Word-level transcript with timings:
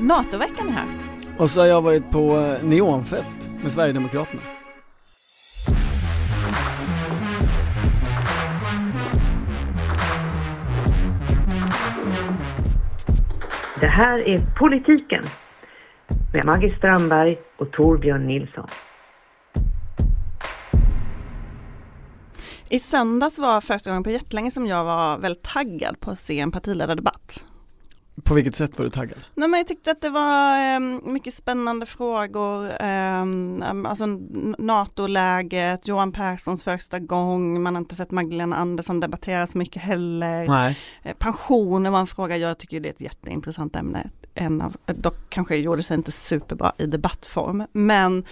NATO-veckan 0.00 0.68
är 0.68 0.72
här. 0.72 0.86
Och 1.38 1.50
så 1.50 1.60
har 1.60 1.66
jag 1.66 1.82
varit 1.82 2.10
på 2.10 2.38
eh, 2.38 2.64
neonfest 2.64 3.36
med 3.62 3.72
Sverigedemokraterna. 3.72 4.42
Det 13.80 13.86
här 13.86 14.18
är 14.18 14.46
Politiken 14.58 15.24
med 16.32 16.44
Maggie 16.44 16.76
Strandberg 16.78 17.38
och 17.58 17.72
Torbjörn 17.72 18.26
Nilsson. 18.26 18.68
I 22.68 22.78
söndags 22.78 23.38
var 23.38 23.60
första 23.60 23.90
gången 23.90 24.02
på 24.02 24.10
jättelänge 24.10 24.50
som 24.50 24.66
jag 24.66 24.84
var 24.84 25.18
väldigt 25.18 25.42
taggad 25.42 26.00
på 26.00 26.10
att 26.10 26.18
se 26.18 26.40
en 26.40 26.50
partiledardebatt. 26.50 27.44
På 28.22 28.34
vilket 28.34 28.56
sätt 28.56 28.78
var 28.78 28.84
du 28.84 28.90
taggad? 28.90 29.18
Nej, 29.34 29.48
men 29.48 29.58
jag 29.58 29.68
tyckte 29.68 29.90
att 29.90 30.00
det 30.00 30.10
var 30.10 30.74
eh, 30.74 30.80
mycket 31.02 31.34
spännande 31.34 31.86
frågor, 31.86 32.82
eh, 32.82 33.22
alltså 33.84 34.06
NATO-läget, 34.58 35.88
Johan 35.88 36.12
Perssons 36.12 36.64
första 36.64 36.98
gång, 36.98 37.62
man 37.62 37.74
har 37.74 37.80
inte 37.80 37.94
sett 37.94 38.10
Magdalena 38.10 38.56
Andersson 38.56 39.00
debattera 39.00 39.46
så 39.46 39.58
mycket 39.58 39.82
heller. 39.82 40.48
Nej. 40.48 40.78
Eh, 41.02 41.14
pensioner 41.18 41.90
var 41.90 42.00
en 42.00 42.06
fråga, 42.06 42.36
jag 42.36 42.58
tycker 42.58 42.80
det 42.80 42.88
är 42.88 42.92
ett 42.92 43.00
jätteintressant 43.00 43.76
ämne. 43.76 44.10
En 44.34 44.62
av, 44.62 44.76
dock 44.86 45.30
kanske 45.30 45.56
gjorde 45.56 45.82
sig 45.82 45.96
inte 45.96 46.12
superbra 46.12 46.72
i 46.78 46.86
debattform, 46.86 47.66
men 47.72 48.24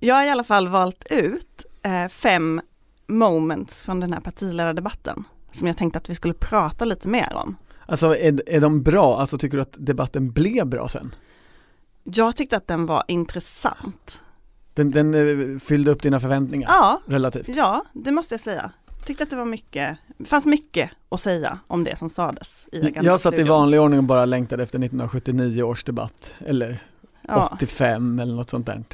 jag 0.00 0.14
har 0.14 0.24
i 0.24 0.30
alla 0.30 0.44
fall 0.44 0.68
valt 0.68 1.06
ut 1.10 1.66
eh, 1.82 2.08
fem 2.08 2.60
moments 3.06 3.82
från 3.82 4.00
den 4.00 4.12
här 4.12 4.20
partiledardebatten 4.20 5.24
som 5.52 5.66
jag 5.66 5.76
tänkte 5.76 5.98
att 5.98 6.10
vi 6.10 6.14
skulle 6.14 6.34
prata 6.34 6.84
lite 6.84 7.08
mer 7.08 7.34
om. 7.34 7.56
Alltså 7.86 8.16
är, 8.16 8.42
är 8.48 8.60
de 8.60 8.82
bra? 8.82 9.18
Alltså 9.20 9.38
tycker 9.38 9.56
du 9.56 9.62
att 9.62 9.74
debatten 9.78 10.30
blev 10.32 10.66
bra 10.66 10.88
sen? 10.88 11.14
Jag 12.04 12.36
tyckte 12.36 12.56
att 12.56 12.66
den 12.66 12.86
var 12.86 13.04
intressant. 13.08 14.20
Den, 14.74 14.90
den 14.90 15.14
eh, 15.54 15.58
fyllde 15.58 15.90
upp 15.90 16.02
dina 16.02 16.20
förväntningar 16.20 16.68
Ja, 16.72 17.00
relativt? 17.06 17.48
ja, 17.48 17.84
det 17.92 18.10
måste 18.12 18.34
jag 18.34 18.40
säga. 18.40 18.70
Tyckte 19.06 19.24
att 19.24 19.30
det 19.30 19.36
var 19.36 19.44
mycket, 19.44 19.98
fanns 20.24 20.44
mycket 20.46 20.90
att 21.08 21.20
säga 21.20 21.58
om 21.66 21.84
det 21.84 21.96
som 21.98 22.10
sades 22.10 22.66
i 22.72 22.92
Jag 23.02 23.20
satt 23.20 23.34
i 23.38 23.42
vanlig 23.42 23.80
ordning 23.80 23.98
och 23.98 24.04
bara 24.04 24.24
längtade 24.24 24.62
efter 24.62 24.78
1979 24.78 25.62
års 25.62 25.84
debatt, 25.84 26.34
eller 26.38 26.84
Ja, 27.28 27.50
85 27.54 28.18
eller 28.18 28.34
något 28.34 28.50
sånt 28.50 28.66
där. 28.66 28.84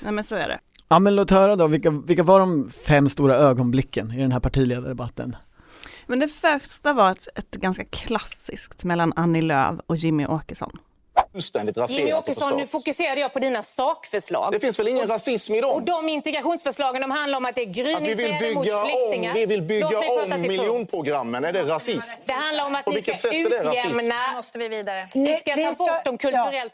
nej 0.00 0.12
men 0.12 0.24
så 0.24 0.34
är 0.34 0.48
det. 0.48 0.58
Ja 0.88 0.98
men 0.98 1.16
låt 1.16 1.30
höra 1.30 1.56
då, 1.56 1.66
vilka, 1.66 1.90
vilka 1.90 2.22
var 2.22 2.40
de 2.40 2.70
fem 2.86 3.08
stora 3.08 3.34
ögonblicken 3.34 4.10
i 4.12 4.20
den 4.22 4.32
här 4.32 4.40
partiledardebatten? 4.40 5.36
Men 6.06 6.18
det 6.18 6.28
första 6.28 6.92
var 6.92 7.10
ett, 7.10 7.28
ett 7.34 7.50
ganska 7.50 7.84
klassiskt 7.84 8.84
mellan 8.84 9.12
Annie 9.16 9.42
Lööf 9.42 9.80
och 9.86 9.96
Jimmy 9.96 10.26
Åkesson 10.26 10.78
fullständigt 11.32 11.76
Jimmy 11.76 11.84
raserat 11.84 12.12
och 12.12 12.18
Åkesson, 12.18 12.56
nu 12.56 12.66
fokuserade 12.66 13.20
jag 13.20 13.32
på 13.32 13.38
dina 13.38 13.62
sakförslag. 13.62 14.52
Det 14.52 14.60
finns 14.60 14.78
väl 14.78 14.88
ingen 14.88 15.08
rasism 15.08 15.54
i 15.54 15.58
Och 15.58 15.62
dem? 15.62 15.84
de 15.84 16.08
integrationsförslagen 16.08 17.02
de 17.02 17.10
handlar 17.10 17.38
om 17.38 17.44
att 17.44 17.54
det 17.54 17.62
är 17.62 17.72
gryningsregler 17.72 18.54
mot 18.54 18.64
bygga 18.64 18.82
om, 18.82 19.34
vi 19.34 19.46
vill 19.46 19.62
bygga 19.62 19.98
om 19.98 20.40
miljonprogrammen. 20.40 21.44
Är 21.44 21.52
det 21.52 21.62
rasism? 21.62 22.20
Det 22.26 22.32
handlar 22.32 22.66
om 22.66 22.74
att 22.74 22.84
På 22.84 22.90
ni 22.90 23.02
ska 23.02 23.12
är 23.12 23.70
utjämna. 23.70 24.32
måste 24.36 24.58
vi 24.58 24.68
vidare. 24.68 25.08
Ni 25.14 25.36
ska 25.36 25.54
Vi 25.54 25.64
ta 25.64 25.74
bort 25.74 26.04
de 26.04 26.18
kulturellt 26.18 26.72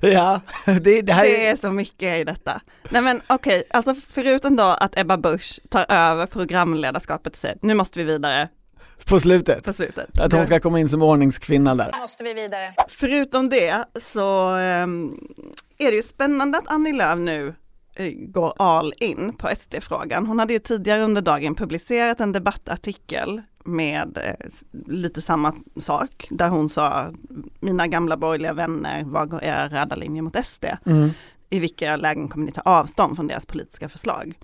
Ja, 0.00 0.40
det, 0.80 1.02
det 1.02 1.12
här 1.12 1.24
Det 1.24 1.46
är, 1.46 1.52
är 1.52 1.56
så 1.56 1.70
mycket 1.70 2.20
i 2.20 2.24
detta. 2.24 2.60
Nej 2.88 3.02
men 3.02 3.22
okej, 3.26 3.64
alltså 3.70 3.94
förutom 4.14 4.56
då 4.56 4.62
att 4.62 4.98
Ebba 4.98 5.16
Busch 5.16 5.60
tar 5.70 5.86
över 5.88 6.26
programledarskapet 6.26 7.32
och 7.32 7.38
säger 7.38 7.58
nu 7.62 7.74
måste 7.74 7.98
vi 7.98 8.04
vidare 8.04 8.48
på 9.08 9.20
slutet, 9.20 9.64
på 9.64 9.72
slutet. 9.72 10.20
att 10.20 10.32
hon 10.32 10.46
ska 10.46 10.60
komma 10.60 10.80
in 10.80 10.88
som 10.88 11.02
ordningskvinna 11.02 11.74
där. 11.74 12.00
måste 12.00 12.24
vi 12.24 12.34
vidare. 12.34 12.70
Förutom 12.88 13.48
det 13.48 13.84
så 14.12 14.50
ehm, 14.50 15.18
är 15.78 15.90
det 15.90 15.96
ju 15.96 16.02
spännande 16.02 16.58
att 16.58 16.68
Annie 16.68 16.92
Lööf 16.92 17.18
nu 17.18 17.54
eh, 17.94 18.10
går 18.12 18.54
all 18.56 18.94
in 18.98 19.32
på 19.38 19.50
SD-frågan. 19.58 20.26
Hon 20.26 20.38
hade 20.38 20.52
ju 20.52 20.58
tidigare 20.58 21.02
under 21.02 21.22
dagen 21.22 21.54
publicerat 21.54 22.20
en 22.20 22.32
debattartikel 22.32 23.42
med 23.64 24.18
eh, 24.18 24.46
lite 24.86 25.22
samma 25.22 25.54
sak, 25.80 26.26
där 26.30 26.48
hon 26.48 26.68
sa 26.68 27.10
mina 27.60 27.86
gamla 27.86 28.16
borgerliga 28.16 28.52
vänner, 28.52 29.04
vad 29.04 29.28
går 29.28 29.44
era 29.44 29.68
röda 29.68 29.96
linjer 29.96 30.22
mot 30.22 30.46
SD? 30.46 30.64
Mm. 30.86 31.10
I 31.50 31.58
vilka 31.58 31.96
lägen 31.96 32.28
kommer 32.28 32.46
ni 32.46 32.52
ta 32.52 32.60
avstånd 32.60 33.16
från 33.16 33.26
deras 33.26 33.46
politiska 33.46 33.88
förslag? 33.88 34.38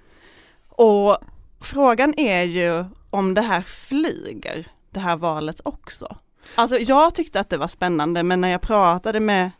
Och 0.69 1.19
frågan 1.60 2.15
är 2.16 2.43
ju 2.43 2.84
om 3.10 3.34
det 3.34 3.41
här 3.41 3.62
flyger, 3.62 4.66
det 4.91 5.00
här 5.00 5.16
valet 5.16 5.60
också. 5.62 6.16
Alltså 6.54 6.76
jag 6.78 7.15
tyckte 7.15 7.41
att 7.41 7.50
det 7.50 7.56
var 7.56 7.69
spännande, 7.69 8.22
men 8.22 8.41
när 8.41 8.48
jag 8.48 8.60
pratade 8.60 9.21
med 9.21 9.50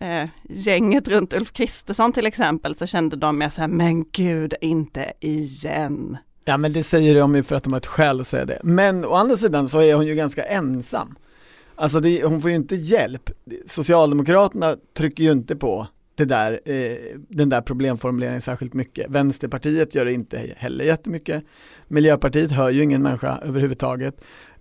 eh, 0.00 0.28
gänget 0.42 1.08
runt 1.08 1.34
Ulf 1.34 1.52
Kristersson 1.52 2.12
till 2.12 2.26
exempel, 2.26 2.76
så 2.76 2.86
kände 2.86 3.16
de 3.16 3.38
mer 3.38 3.50
så 3.50 3.60
här, 3.60 3.68
men 3.68 4.04
gud, 4.04 4.54
inte 4.60 5.12
igen. 5.20 6.16
Ja 6.44 6.56
men 6.56 6.72
det 6.72 6.82
säger 6.82 7.14
de 7.14 7.34
ju 7.34 7.42
för 7.42 7.56
att 7.56 7.64
de 7.64 7.72
har 7.72 7.80
ett 7.80 7.86
skäl 7.86 8.20
att 8.20 8.26
säga 8.26 8.44
det. 8.44 8.60
Men 8.62 9.04
å 9.04 9.14
andra 9.14 9.36
sidan 9.36 9.68
så 9.68 9.82
är 9.82 9.94
hon 9.94 10.06
ju 10.06 10.14
ganska 10.14 10.44
ensam. 10.44 11.16
Alltså 11.74 12.00
det, 12.00 12.24
hon 12.24 12.40
får 12.40 12.50
ju 12.50 12.56
inte 12.56 12.76
hjälp. 12.76 13.30
Socialdemokraterna 13.66 14.76
trycker 14.96 15.24
ju 15.24 15.32
inte 15.32 15.56
på 15.56 15.86
det 16.16 16.24
där, 16.24 16.60
eh, 16.64 16.96
den 17.28 17.48
där 17.48 17.60
problemformuleringen 17.60 18.40
särskilt 18.40 18.74
mycket. 18.74 19.10
Vänsterpartiet 19.10 19.94
gör 19.94 20.04
det 20.04 20.12
inte 20.12 20.54
heller 20.56 20.84
jättemycket. 20.84 21.44
Miljöpartiet 21.88 22.50
hör 22.50 22.70
ju 22.70 22.82
ingen 22.82 23.02
människa 23.02 23.38
överhuvudtaget. 23.42 24.20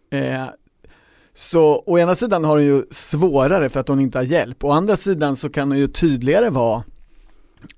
Eh, 0.09 0.45
så 1.33 1.83
å 1.85 1.99
ena 1.99 2.16
sidan 2.16 2.43
har 2.43 2.57
hon 2.57 2.66
ju 2.66 2.83
svårare 2.91 3.69
för 3.69 3.79
att 3.79 3.88
hon 3.88 3.99
inte 3.99 4.17
har 4.17 4.23
hjälp. 4.23 4.63
Å 4.63 4.71
andra 4.71 4.95
sidan 4.97 5.35
så 5.35 5.49
kan 5.49 5.71
hon 5.71 5.79
ju 5.79 5.88
tydligare 5.88 6.49
vara 6.49 6.83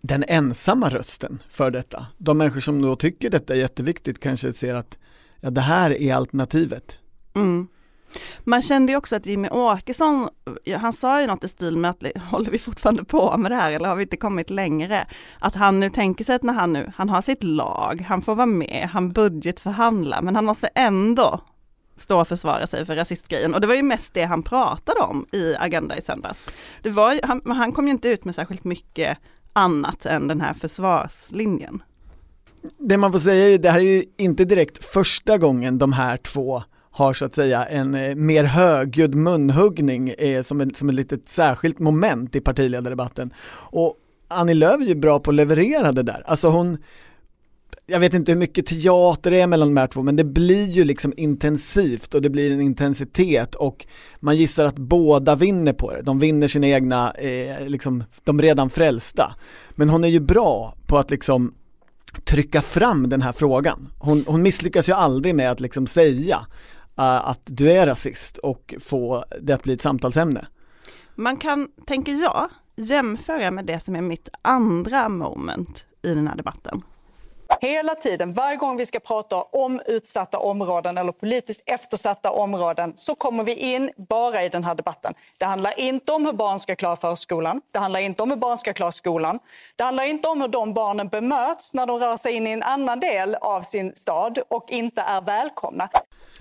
den 0.02 0.24
ensamma 0.28 0.90
rösten 0.90 1.42
för 1.50 1.72
detta. 1.72 2.06
De 2.18 2.38
människor 2.38 2.60
som 2.60 2.82
då 2.82 2.96
tycker 2.96 3.30
detta 3.30 3.54
är 3.54 3.58
jätteviktigt 3.58 4.20
kanske 4.20 4.54
ser 4.54 4.76
att 4.76 4.98
ja, 5.40 5.50
det 5.50 5.62
här 5.62 5.92
är 6.02 6.14
alternativet. 6.14 6.98
Mm. 7.36 7.68
Man 8.44 8.62
kände 8.62 8.92
ju 8.92 8.98
också 8.98 9.16
att 9.16 9.26
Jimmy 9.26 9.50
Åkesson, 9.50 10.30
han 10.78 10.94
sa 10.94 11.22
ju 11.22 11.28
något 11.28 11.44
i 11.44 11.48
stil 11.48 11.78
med 11.78 11.92
att 11.92 12.04
håller 12.32 12.52
vi 12.52 12.60
fortfarande 12.60 13.04
på 13.04 13.38
med 13.38 13.52
det 13.52 13.56
här 13.56 13.72
eller 13.72 13.90
har 13.90 13.96
vi 13.96 14.04
inte 14.04 14.18
kommit 14.18 14.50
längre? 14.50 15.08
Att 15.40 15.56
han 15.56 15.80
nu 15.80 15.90
tänker 15.90 16.26
sig 16.26 16.36
att 16.36 16.44
när 16.44 16.54
han 16.54 16.74
nu, 16.74 16.92
han 16.96 17.10
har 17.10 17.22
sitt 17.22 17.44
lag, 17.44 18.06
han 18.08 18.22
får 18.22 18.36
vara 18.36 18.46
med, 18.46 18.90
han 18.94 19.12
budgetförhandlar, 19.12 20.22
men 20.22 20.36
han 20.36 20.46
måste 20.46 20.68
ändå 20.68 21.42
stå 21.98 22.22
och 22.22 22.28
försvara 22.28 22.68
sig 22.68 22.86
för 22.86 22.96
rasistgrejen. 22.96 23.54
Och 23.54 23.62
det 23.62 23.68
var 23.68 23.76
ju 23.76 23.84
mest 23.84 24.14
det 24.14 24.24
han 24.24 24.44
pratade 24.44 25.00
om 25.00 25.26
i 25.32 25.56
Agenda 25.60 25.98
i 25.98 26.02
söndags. 26.02 26.46
Det 26.84 26.90
var, 26.90 27.14
ju- 27.14 27.20
han, 27.24 27.42
han 27.46 27.72
kom 27.72 27.86
ju 27.86 27.92
inte 27.92 28.10
ut 28.10 28.26
med 28.26 28.36
särskilt 28.36 28.64
mycket 28.64 29.18
annat 29.54 30.06
än 30.06 30.28
den 30.28 30.42
här 30.42 30.54
försvarslinjen. 30.54 31.84
Det 32.78 32.98
man 32.98 33.12
får 33.12 33.20
säga 33.20 33.46
är 33.46 33.50
ju, 33.50 33.58
det 33.58 33.70
här 33.72 33.80
är 33.80 33.84
ju 33.84 34.04
inte 34.18 34.46
direkt 34.46 34.86
första 34.86 35.38
gången 35.38 35.78
de 35.78 35.94
här 35.94 36.18
två 36.18 36.64
har 36.98 37.14
så 37.14 37.26
att 37.26 37.36
säga 37.36 37.66
en 37.66 37.96
eh, 37.96 38.16
mer 38.16 38.44
högljudd 38.44 39.16
munhuggning 39.16 40.10
eh, 40.10 40.42
som, 40.44 40.62
ett, 40.62 40.78
som 40.78 40.90
ett 40.90 40.96
litet 40.96 41.30
särskilt 41.30 41.80
moment 41.80 42.36
i 42.36 42.42
partiledardebatten. 42.42 43.34
Och 43.54 43.96
Annie 44.28 44.54
Lööf 44.54 44.82
är 44.82 44.86
ju 44.86 44.96
bra 44.96 45.20
på 45.20 45.32
att 45.32 45.36
leverera 45.36 45.92
det 45.92 46.04
där. 46.04 46.24
Alltså 46.26 46.50
hon, 46.50 46.78
jag 47.86 48.00
vet 48.00 48.14
inte 48.14 48.32
hur 48.32 48.40
mycket 48.40 48.66
teater 48.66 49.32
det 49.32 49.42
är 49.42 49.48
mellan 49.48 49.68
de 49.68 49.78
här 49.78 49.88
två 49.88 50.02
men 50.02 50.16
det 50.16 50.24
blir 50.24 50.66
ju 50.66 50.84
liksom 50.84 51.14
intensivt 51.18 52.16
och 52.16 52.22
det 52.22 52.30
blir 52.30 52.52
en 52.52 52.62
intensitet 52.62 53.56
och 53.56 53.86
man 54.20 54.38
gissar 54.38 54.66
att 54.66 54.78
båda 54.78 55.36
vinner 55.36 55.74
på 55.74 55.92
det. 55.92 56.02
De 56.02 56.20
vinner 56.20 56.48
sina 56.48 56.68
egna, 56.68 57.12
eh, 57.12 57.68
liksom, 57.68 58.04
de 58.24 58.42
redan 58.42 58.70
frälsta. 58.70 59.36
Men 59.72 59.90
hon 59.90 60.04
är 60.04 60.08
ju 60.08 60.20
bra 60.20 60.76
på 60.88 60.98
att 60.98 61.12
liksom 61.12 61.54
trycka 62.24 62.62
fram 62.62 63.10
den 63.10 63.22
här 63.22 63.32
frågan. 63.32 63.90
Hon, 63.98 64.24
hon 64.28 64.42
misslyckas 64.42 64.90
ju 64.90 64.94
aldrig 64.94 65.36
med 65.36 65.52
att 65.52 65.60
liksom 65.60 65.88
säga 65.88 66.48
att 66.98 67.42
du 67.44 67.72
är 67.72 67.86
rasist 67.88 68.38
och 68.38 68.76
få 68.80 69.26
det 69.42 69.54
att 69.54 69.64
bli 69.64 69.74
ett 69.74 69.82
samtalsämne. 69.82 70.48
Man 71.16 71.38
kan, 71.38 71.68
tänker 71.86 72.12
jag, 72.12 72.50
jämföra 72.76 73.52
med 73.52 73.66
det 73.66 73.80
som 73.80 73.96
är 73.96 74.02
mitt 74.02 74.30
andra 74.42 75.10
moment 75.10 75.86
i 76.02 76.14
den 76.14 76.28
här 76.28 76.36
debatten. 76.36 76.84
Hela 77.62 77.96
tiden, 77.96 78.34
varje 78.34 78.56
gång 78.56 78.78
vi 78.78 78.86
ska 78.86 79.00
prata 79.00 79.42
om 79.42 79.82
utsatta 79.86 80.40
områden 80.40 80.98
eller 80.98 81.12
politiskt 81.12 81.62
eftersatta 81.66 82.32
områden 82.32 82.94
så 82.96 83.16
kommer 83.16 83.44
vi 83.44 83.56
in 83.56 83.92
bara 83.98 84.44
i 84.44 84.50
den 84.50 84.64
här 84.64 84.76
debatten. 84.76 85.14
Det 85.40 85.46
handlar 85.46 85.80
inte 85.80 86.12
om 86.12 86.26
hur 86.26 86.34
barn 86.34 86.60
ska 86.60 86.76
klara 86.76 86.96
förskolan. 86.96 87.62
Det 87.72 87.80
handlar 87.80 88.00
inte 88.00 88.24
om 88.24 88.30
hur 88.30 88.38
barn 88.38 88.58
ska 88.58 88.74
klara 88.74 88.92
skolan. 88.92 89.40
Det 89.76 89.84
handlar 89.84 90.04
inte 90.04 90.28
om 90.28 90.42
hur 90.42 90.48
de 90.48 90.74
barnen 90.74 91.08
bemöts 91.08 91.74
när 91.74 91.86
de 91.86 92.00
rör 92.00 92.18
sig 92.18 92.34
in 92.34 92.48
i 92.48 92.52
en 92.52 92.64
annan 92.64 93.00
del 93.00 93.36
av 93.36 93.62
sin 93.62 93.96
stad 93.96 94.40
och 94.50 94.72
inte 94.72 95.02
är 95.02 95.22
välkomna. 95.22 95.90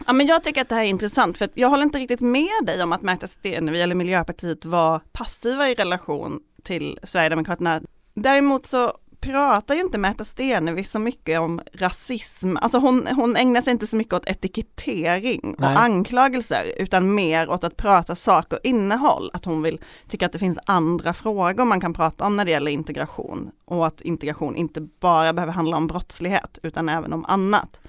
Ja, 0.06 0.12
men 0.12 0.26
jag 0.26 0.44
tycker 0.44 0.62
att 0.62 0.68
det 0.68 0.74
här 0.74 0.82
är 0.82 0.88
intressant 0.88 1.38
för 1.38 1.48
jag 1.54 1.68
håller 1.68 1.82
inte 1.82 1.98
riktigt 1.98 2.20
med 2.20 2.64
dig 2.64 2.82
om 2.82 2.92
att 2.92 3.02
Märta 3.02 3.28
Stenevi 3.28 3.80
eller 3.80 3.94
Miljöpartiet 3.94 4.64
var 4.64 5.00
passiva 5.12 5.68
i 5.68 5.74
relation 5.74 6.40
till 6.62 6.98
Sverigedemokraterna. 7.02 7.80
Däremot 8.14 8.66
så 8.66 8.92
pratar 9.20 9.74
ju 9.74 9.80
inte 9.80 9.98
Märta 9.98 10.24
Stenevi 10.24 10.84
så 10.84 10.98
mycket 10.98 11.40
om 11.40 11.60
rasism, 11.72 12.56
alltså 12.56 12.78
hon, 12.78 13.06
hon 13.06 13.36
ägnar 13.36 13.62
sig 13.62 13.70
inte 13.70 13.86
så 13.86 13.96
mycket 13.96 14.14
åt 14.14 14.26
etikettering 14.26 15.54
och 15.54 15.60
Nej. 15.60 15.76
anklagelser 15.76 16.64
utan 16.76 17.14
mer 17.14 17.50
åt 17.50 17.64
att 17.64 17.76
prata 17.76 18.14
sak 18.14 18.52
och 18.52 18.58
innehåll, 18.62 19.30
att 19.32 19.44
hon 19.44 19.62
vill 19.62 19.80
tycka 20.08 20.26
att 20.26 20.32
det 20.32 20.38
finns 20.38 20.58
andra 20.66 21.14
frågor 21.14 21.64
man 21.64 21.80
kan 21.80 21.92
prata 21.92 22.26
om 22.26 22.36
när 22.36 22.44
det 22.44 22.50
gäller 22.50 22.70
integration 22.70 23.50
och 23.64 23.86
att 23.86 24.00
integration 24.00 24.56
inte 24.56 24.80
bara 24.80 25.32
behöver 25.32 25.52
handla 25.52 25.76
om 25.76 25.86
brottslighet 25.86 26.58
utan 26.62 26.88
även 26.88 27.12
om 27.12 27.24
annat. 27.24 27.80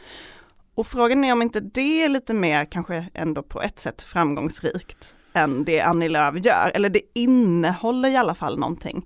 Och 0.77 0.87
frågan 0.87 1.23
är 1.23 1.33
om 1.33 1.41
inte 1.41 1.59
det 1.59 2.03
är 2.03 2.09
lite 2.09 2.33
mer 2.33 2.65
kanske 2.65 3.09
ändå 3.13 3.43
på 3.43 3.61
ett 3.61 3.79
sätt 3.79 4.01
framgångsrikt 4.01 5.15
än 5.33 5.63
det 5.63 5.81
Annie 5.81 6.09
Lööf 6.09 6.45
gör, 6.45 6.71
eller 6.73 6.89
det 6.89 7.01
innehåller 7.13 8.09
i 8.09 8.15
alla 8.15 8.35
fall 8.35 8.59
någonting. 8.59 9.05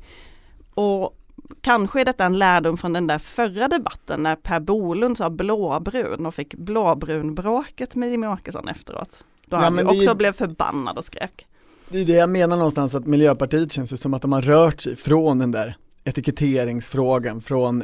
Och 0.73 1.17
kanske 1.61 2.01
är 2.01 2.05
detta 2.05 2.25
en 2.25 2.39
lärdom 2.39 2.77
från 2.77 2.93
den 2.93 3.07
där 3.07 3.19
förra 3.19 3.67
debatten 3.67 4.23
när 4.23 4.35
Per 4.35 4.59
Bolund 4.59 5.17
sa 5.17 5.29
blåbrun 5.29 6.25
och 6.25 6.35
fick 6.35 6.55
blåbrunbråket 6.55 7.95
med 7.95 8.11
Jimmie 8.11 8.29
Åkesson 8.29 8.67
efteråt. 8.67 9.25
Då 9.45 9.55
Ja, 9.55 9.59
han 9.59 9.75
det 9.75 9.85
också 9.85 10.15
blev 10.15 10.33
förbannad 10.33 10.97
och 10.97 11.05
skrek. 11.05 11.47
Det 11.89 11.99
är 11.99 12.05
det 12.05 12.13
jag 12.13 12.29
menar 12.29 12.57
någonstans 12.57 12.95
att 12.95 13.05
Miljöpartiet 13.05 13.71
känns 13.71 13.93
ju 13.93 13.97
som 13.97 14.13
att 14.13 14.21
de 14.21 14.31
har 14.31 14.41
rört 14.41 14.81
sig 14.81 14.95
från 14.95 15.39
den 15.39 15.51
där 15.51 15.77
etiketteringsfrågan, 16.03 17.41
från 17.41 17.83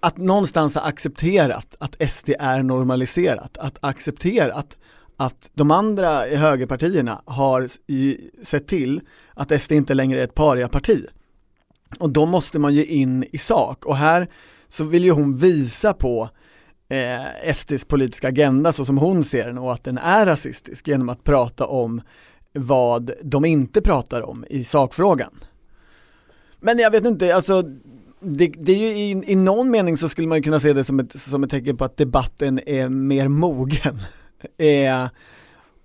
att 0.00 0.16
någonstans 0.16 0.74
ha 0.74 0.82
accepterat 0.82 1.76
att 1.80 2.10
SD 2.12 2.30
är 2.38 2.62
normaliserat, 2.62 3.58
att 3.58 3.78
acceptera 3.80 4.54
att, 4.54 4.76
att 5.16 5.50
de 5.54 5.70
andra 5.70 6.08
högerpartierna 6.18 7.22
har 7.24 7.68
i- 7.86 8.30
sett 8.42 8.68
till 8.68 9.00
att 9.34 9.62
SD 9.62 9.72
inte 9.72 9.94
längre 9.94 10.20
är 10.20 10.24
ett 10.24 10.34
pariaparti. 10.34 11.06
Och 11.98 12.10
då 12.10 12.26
måste 12.26 12.58
man 12.58 12.74
ju 12.74 12.84
in 12.84 13.24
i 13.32 13.38
sak 13.38 13.84
och 13.86 13.96
här 13.96 14.28
så 14.68 14.84
vill 14.84 15.04
ju 15.04 15.10
hon 15.10 15.36
visa 15.36 15.92
på 15.94 16.28
eh, 16.88 17.52
SDs 17.54 17.84
politiska 17.84 18.28
agenda 18.28 18.72
så 18.72 18.84
som 18.84 18.98
hon 18.98 19.24
ser 19.24 19.46
den 19.46 19.58
och 19.58 19.72
att 19.72 19.84
den 19.84 19.98
är 19.98 20.26
rasistisk 20.26 20.88
genom 20.88 21.08
att 21.08 21.24
prata 21.24 21.66
om 21.66 22.02
vad 22.52 23.10
de 23.22 23.44
inte 23.44 23.80
pratar 23.80 24.22
om 24.22 24.44
i 24.50 24.64
sakfrågan. 24.64 25.30
Men 26.60 26.78
jag 26.78 26.90
vet 26.90 27.04
inte, 27.04 27.34
alltså 27.36 27.62
det, 28.20 28.54
det 28.58 28.72
är 28.72 28.76
ju 28.78 28.86
i, 28.86 29.32
i 29.32 29.36
någon 29.36 29.70
mening 29.70 29.96
så 29.96 30.08
skulle 30.08 30.28
man 30.28 30.42
kunna 30.42 30.60
se 30.60 30.72
det 30.72 30.84
som 30.84 31.00
ett, 31.00 31.20
som 31.20 31.44
ett 31.44 31.50
tecken 31.50 31.76
på 31.76 31.84
att 31.84 31.96
debatten 31.96 32.60
är 32.66 32.88
mer 32.88 33.28
mogen. 33.28 34.00
eh, 34.56 35.08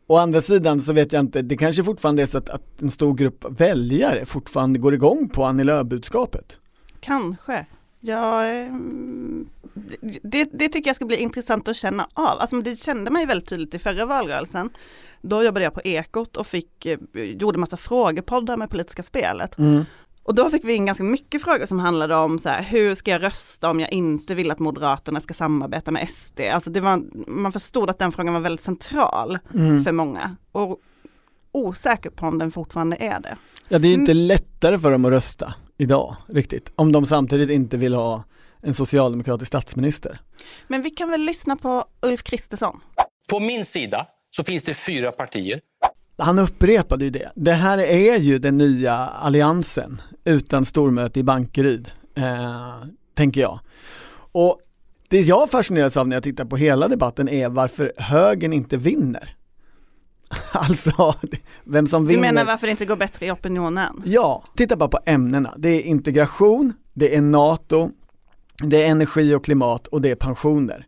å 0.08 0.18
andra 0.18 0.42
sidan 0.42 0.80
så 0.80 0.94
vet 0.94 1.14
jag 1.14 1.20
inte, 1.20 1.42
det 1.42 1.58
kanske 1.58 1.84
fortfarande 1.84 2.22
är 2.22 2.26
så 2.26 2.38
att, 2.38 2.50
att 2.50 2.82
en 2.82 2.90
stor 2.90 3.14
grupp 3.14 3.46
väljare 3.60 4.26
fortfarande 4.26 4.80
går 4.80 4.94
igång 4.94 5.30
på 5.30 5.44
Annie 5.44 5.64
Lööf-budskapet. 5.64 6.58
Kanske. 7.00 7.66
Ja, 8.00 8.44
ehm, 8.44 9.50
det, 10.24 10.50
det 10.54 10.70
tycker 10.70 10.90
jag 10.90 10.96
ska 10.96 11.06
bli 11.06 11.18
intressant 11.18 11.68
att 11.68 11.76
känna 11.76 12.08
av. 12.14 12.40
Alltså 12.40 12.62
det 12.62 12.76
kände 12.76 13.12
man 13.12 13.22
ju 13.22 13.28
väldigt 13.28 13.50
tydligt 13.50 13.76
i 13.76 13.80
förra 13.80 14.06
valrörelsen. 14.06 14.70
Då 15.22 15.44
jobbade 15.44 15.64
jag 15.64 15.74
på 15.74 15.82
Ekot 15.84 16.38
och 16.38 16.48
fick, 16.48 16.86
eh, 16.86 17.00
gjorde 17.14 17.60
massa 17.60 17.78
frågepoddar 17.78 18.58
med 18.58 18.70
politiska 18.70 19.04
spelet. 19.04 19.58
Och 20.26 20.36
då 20.36 20.50
fick 20.50 20.64
vi 20.66 20.74
in 20.76 20.86
ganska 20.86 21.04
mycket 21.04 21.42
frågor 21.42 21.66
som 21.66 21.80
handlade 21.80 22.16
om 22.16 22.40
så 22.40 22.50
här, 22.50 22.64
hur 22.64 22.96
ska 22.96 23.12
jag 23.12 23.24
rösta 23.24 23.70
om 23.70 23.80
jag 23.80 23.92
inte 23.92 24.36
vill 24.36 24.52
att 24.52 24.60
Moderaterna 24.60 25.20
ska 25.22 25.34
samarbeta 25.34 25.92
med 25.92 26.10
SD? 26.10 26.40
Alltså 26.42 26.70
det 26.70 26.82
var, 26.82 27.04
man 27.28 27.52
förstod 27.52 27.90
att 27.90 28.00
den 28.00 28.12
frågan 28.12 28.34
var 28.34 28.42
väldigt 28.42 28.66
central 28.66 29.40
för 29.86 29.92
många. 29.92 30.36
Och 30.52 30.80
osäker 31.52 32.10
på 32.10 32.26
om 32.26 32.38
den 32.40 32.52
fortfarande 32.52 32.98
är 33.00 33.20
det. 33.20 33.38
Ja 33.68 33.80
det 33.80 33.88
är 33.88 33.90
ju 33.90 33.94
inte 33.96 34.12
Mm. 34.12 34.28
lättare 34.28 34.80
för 34.80 34.92
dem 34.92 35.06
att 35.06 35.12
rösta 35.12 35.54
idag, 35.78 36.16
riktigt, 36.28 36.72
om 36.76 36.92
de 36.92 37.06
samtidigt 37.06 37.50
inte 37.50 37.78
vill 37.78 37.94
ha 37.94 38.24
en 38.62 38.74
socialdemokratisk 38.74 39.48
statsminister. 39.48 40.20
Men 40.68 40.82
vi 40.82 40.90
kan 40.90 41.10
väl 41.10 41.22
lyssna 41.22 41.56
på 41.56 41.86
Ulf 42.02 42.24
Kristersson. 42.24 42.80
På 43.30 43.40
min 43.40 43.66
sida 43.66 44.08
så 44.30 44.44
finns 44.44 44.64
det 44.64 44.74
fyra 44.74 45.12
partier. 45.12 45.62
Han 46.18 46.40
upprepade 46.40 47.06
ju 47.06 47.12
det. 47.12 47.32
Det 47.36 47.54
här 47.54 47.78
är 47.78 48.18
ju 48.20 48.38
den 48.40 48.58
nya 48.58 48.94
alliansen 48.96 50.02
utan 50.24 50.66
stormöte 50.66 51.20
i 51.20 51.24
Bankeryd, 51.24 51.92
eh, 52.16 52.84
tänker 53.14 53.42
jag. 53.42 53.60
Och 54.32 54.60
det 55.10 55.22
jag 55.22 55.50
fascineras 55.52 55.98
av 55.98 56.08
när 56.08 56.16
jag 56.16 56.24
tittar 56.24 56.46
på 56.46 56.58
hela 56.58 56.88
debatten 56.88 57.30
är 57.30 57.50
varför 57.50 57.94
högern 57.98 58.54
inte 58.54 58.78
vinner. 58.78 59.36
Alltså, 60.52 61.16
vem 61.64 61.88
som 61.88 62.04
Du 62.04 62.08
vinner. 62.10 62.22
menar 62.22 62.46
varför 62.46 62.68
det 62.68 62.72
inte 62.72 62.86
går 62.86 62.96
bättre 62.96 63.26
i 63.26 63.32
opinionen? 63.32 64.02
Ja, 64.06 64.44
titta 64.56 64.76
bara 64.78 64.90
på 64.90 65.00
ämnena. 65.06 65.54
Det 65.58 65.70
är 65.70 65.82
integration, 65.82 66.74
det 66.94 67.16
är 67.16 67.22
NATO, 67.22 67.92
det 68.64 68.84
är 68.84 68.88
energi 68.92 69.36
och 69.36 69.46
klimat 69.46 69.88
och 69.88 70.02
det 70.02 70.12
är 70.12 70.16
pensioner. 70.16 70.88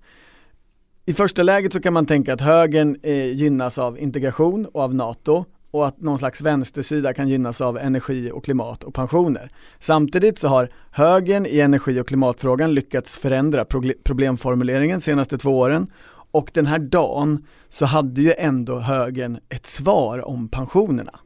I 1.09 1.13
första 1.13 1.43
läget 1.43 1.73
så 1.73 1.81
kan 1.81 1.93
man 1.93 2.05
tänka 2.05 2.33
att 2.33 2.41
högern 2.41 2.97
eh, 3.03 3.33
gynnas 3.33 3.77
av 3.77 3.99
integration 3.99 4.65
och 4.65 4.81
av 4.81 4.95
NATO 4.95 5.45
och 5.71 5.87
att 5.87 6.01
någon 6.01 6.19
slags 6.19 6.41
vänstersida 6.41 7.13
kan 7.13 7.29
gynnas 7.29 7.61
av 7.61 7.77
energi 7.77 8.31
och 8.31 8.45
klimat 8.45 8.83
och 8.83 8.93
pensioner. 8.93 9.51
Samtidigt 9.79 10.39
så 10.39 10.47
har 10.47 10.69
högern 10.91 11.45
i 11.45 11.59
energi 11.59 11.99
och 11.99 12.07
klimatfrågan 12.07 12.73
lyckats 12.73 13.17
förändra 13.17 13.65
problemformuleringen 13.65 14.03
problemformuleringen 14.03 15.01
senaste 15.01 15.37
två 15.37 15.59
åren 15.59 15.91
och 16.31 16.51
den 16.53 16.65
här 16.65 16.79
dagen 16.79 17.45
så 17.69 17.85
hade 17.85 18.21
ju 18.21 18.33
ändå 18.37 18.79
högern 18.79 19.39
ett 19.49 19.65
svar 19.65 20.27
om 20.27 20.49
pensionerna 20.49 21.19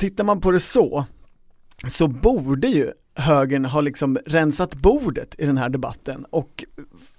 tittar 0.00 0.24
man 0.24 0.40
på 0.40 0.50
det 0.50 0.60
så, 0.60 1.04
så 1.88 2.08
borde 2.08 2.68
ju 2.68 2.92
högern 3.20 3.64
ha 3.64 3.80
liksom 3.80 4.18
rensat 4.26 4.74
bordet 4.74 5.34
i 5.38 5.46
den 5.46 5.58
här 5.58 5.68
debatten 5.68 6.24
och 6.30 6.64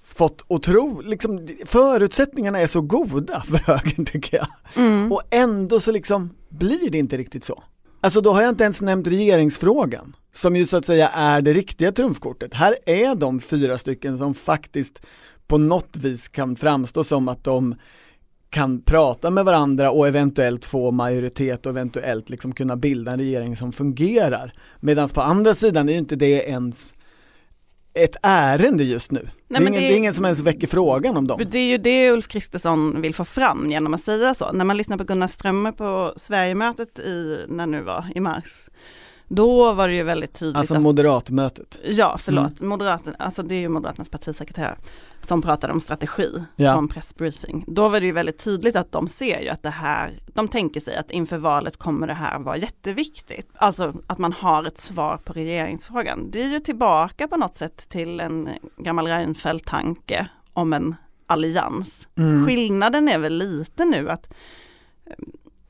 fått 0.03 0.45
att 0.49 0.63
tro, 0.63 1.01
liksom 1.01 1.47
förutsättningarna 1.65 2.59
är 2.59 2.67
så 2.67 2.81
goda 2.81 3.43
för 3.47 3.57
högern 3.57 4.05
tycker 4.05 4.37
jag. 4.37 4.47
Och 5.11 5.21
ändå 5.29 5.79
så 5.79 5.91
liksom 5.91 6.29
blir 6.49 6.89
det 6.89 6.97
inte 6.97 7.17
riktigt 7.17 7.43
så. 7.43 7.63
Alltså 8.01 8.21
då 8.21 8.33
har 8.33 8.41
jag 8.41 8.49
inte 8.49 8.63
ens 8.63 8.81
nämnt 8.81 9.07
regeringsfrågan, 9.07 10.15
som 10.31 10.55
ju 10.55 10.65
så 10.65 10.77
att 10.77 10.85
säga 10.85 11.09
är 11.09 11.41
det 11.41 11.53
riktiga 11.53 11.91
trumfkortet. 11.91 12.53
Här 12.53 12.75
är 12.85 13.15
de 13.15 13.39
fyra 13.39 13.77
stycken 13.77 14.17
som 14.17 14.33
faktiskt 14.33 15.01
på 15.47 15.57
något 15.57 15.97
vis 15.97 16.27
kan 16.27 16.55
framstå 16.55 17.03
som 17.03 17.27
att 17.27 17.43
de 17.43 17.75
kan 18.51 18.81
prata 18.81 19.29
med 19.29 19.45
varandra 19.45 19.91
och 19.91 20.07
eventuellt 20.07 20.65
få 20.65 20.91
majoritet 20.91 21.65
och 21.65 21.69
eventuellt 21.69 22.29
liksom 22.29 22.51
kunna 22.53 22.75
bilda 22.77 23.11
en 23.11 23.19
regering 23.19 23.55
som 23.55 23.71
fungerar. 23.71 24.53
Medan 24.79 25.09
på 25.09 25.21
andra 25.21 25.53
sidan 25.55 25.89
är 25.89 25.93
ju 25.93 25.99
inte 25.99 26.15
det 26.15 26.49
ens 26.49 26.93
ett 27.93 28.15
ärende 28.21 28.83
just 28.83 29.11
nu. 29.11 29.29
det, 29.47 29.55
är 29.55 29.61
ingen, 29.61 29.73
det- 29.73 29.79
det 29.79 29.93
är 29.93 29.97
ingen 29.97 30.13
som 30.13 30.25
ens 30.25 30.39
väcker 30.39 30.67
frågan 30.67 31.17
om 31.17 31.27
dem. 31.27 31.41
Det 31.51 31.57
är 31.59 31.69
ju 31.71 31.77
det 31.77 32.11
Ulf 32.11 32.27
Kristersson 32.27 33.01
vill 33.01 33.15
få 33.15 33.25
fram 33.25 33.71
genom 33.71 33.93
att 33.93 34.01
säga 34.01 34.33
så. 34.33 34.51
När 34.51 34.65
man 34.65 34.77
lyssnar 34.77 34.97
på 34.97 35.03
Gunnar 35.03 35.27
Strömmer 35.27 35.71
på 35.71 36.13
Sverigemötet 36.15 36.99
i, 36.99 37.45
när 37.47 37.67
nu 37.67 37.81
var, 37.81 38.05
i 38.15 38.19
mars, 38.19 38.69
då 39.35 39.73
var 39.73 39.87
det 39.87 39.93
ju 39.93 40.03
väldigt 40.03 40.33
tydligt 40.33 40.57
Alltså 40.57 40.75
att 40.75 40.81
moderatmötet. 40.81 41.77
Ja, 41.85 42.17
förlåt. 42.19 42.61
Moderaten, 42.61 43.15
alltså 43.19 43.43
det 43.43 43.55
är 43.55 43.59
ju 43.59 43.69
Moderaternas 43.69 44.09
partisekreterare 44.09 44.77
som 45.27 45.41
pratade 45.41 45.73
om 45.73 45.81
strategi 45.81 46.43
Ja. 46.55 46.73
på 46.73 46.79
en 46.79 46.87
pressbriefing. 46.87 47.65
Då 47.67 47.89
var 47.89 47.99
det 47.99 48.05
ju 48.05 48.11
väldigt 48.11 48.37
tydligt 48.43 48.75
att 48.75 48.91
de 48.91 49.07
ser 49.07 49.41
ju 49.41 49.49
att 49.49 49.63
det 49.63 49.69
här, 49.69 50.11
de 50.33 50.47
tänker 50.47 50.79
sig 50.79 50.95
att 50.95 51.11
inför 51.11 51.37
valet 51.37 51.77
kommer 51.77 52.07
det 52.07 52.13
här 52.13 52.39
vara 52.39 52.57
jätteviktigt. 52.57 53.49
Alltså 53.55 53.93
att 54.07 54.17
man 54.17 54.33
har 54.33 54.63
ett 54.63 54.77
svar 54.77 55.17
på 55.17 55.33
regeringsfrågan. 55.33 56.31
Det 56.31 56.41
är 56.43 56.47
ju 56.47 56.59
tillbaka 56.59 57.27
på 57.27 57.37
något 57.37 57.55
sätt 57.57 57.89
till 57.89 58.19
en 58.19 58.49
gammal 58.77 59.07
Reinfeldt-tanke 59.07 60.27
om 60.53 60.73
en 60.73 60.95
allians. 61.27 62.07
Skillnaden 62.47 63.09
är 63.09 63.19
väl 63.19 63.33
lite 63.37 63.85
nu 63.85 64.09
att 64.09 64.33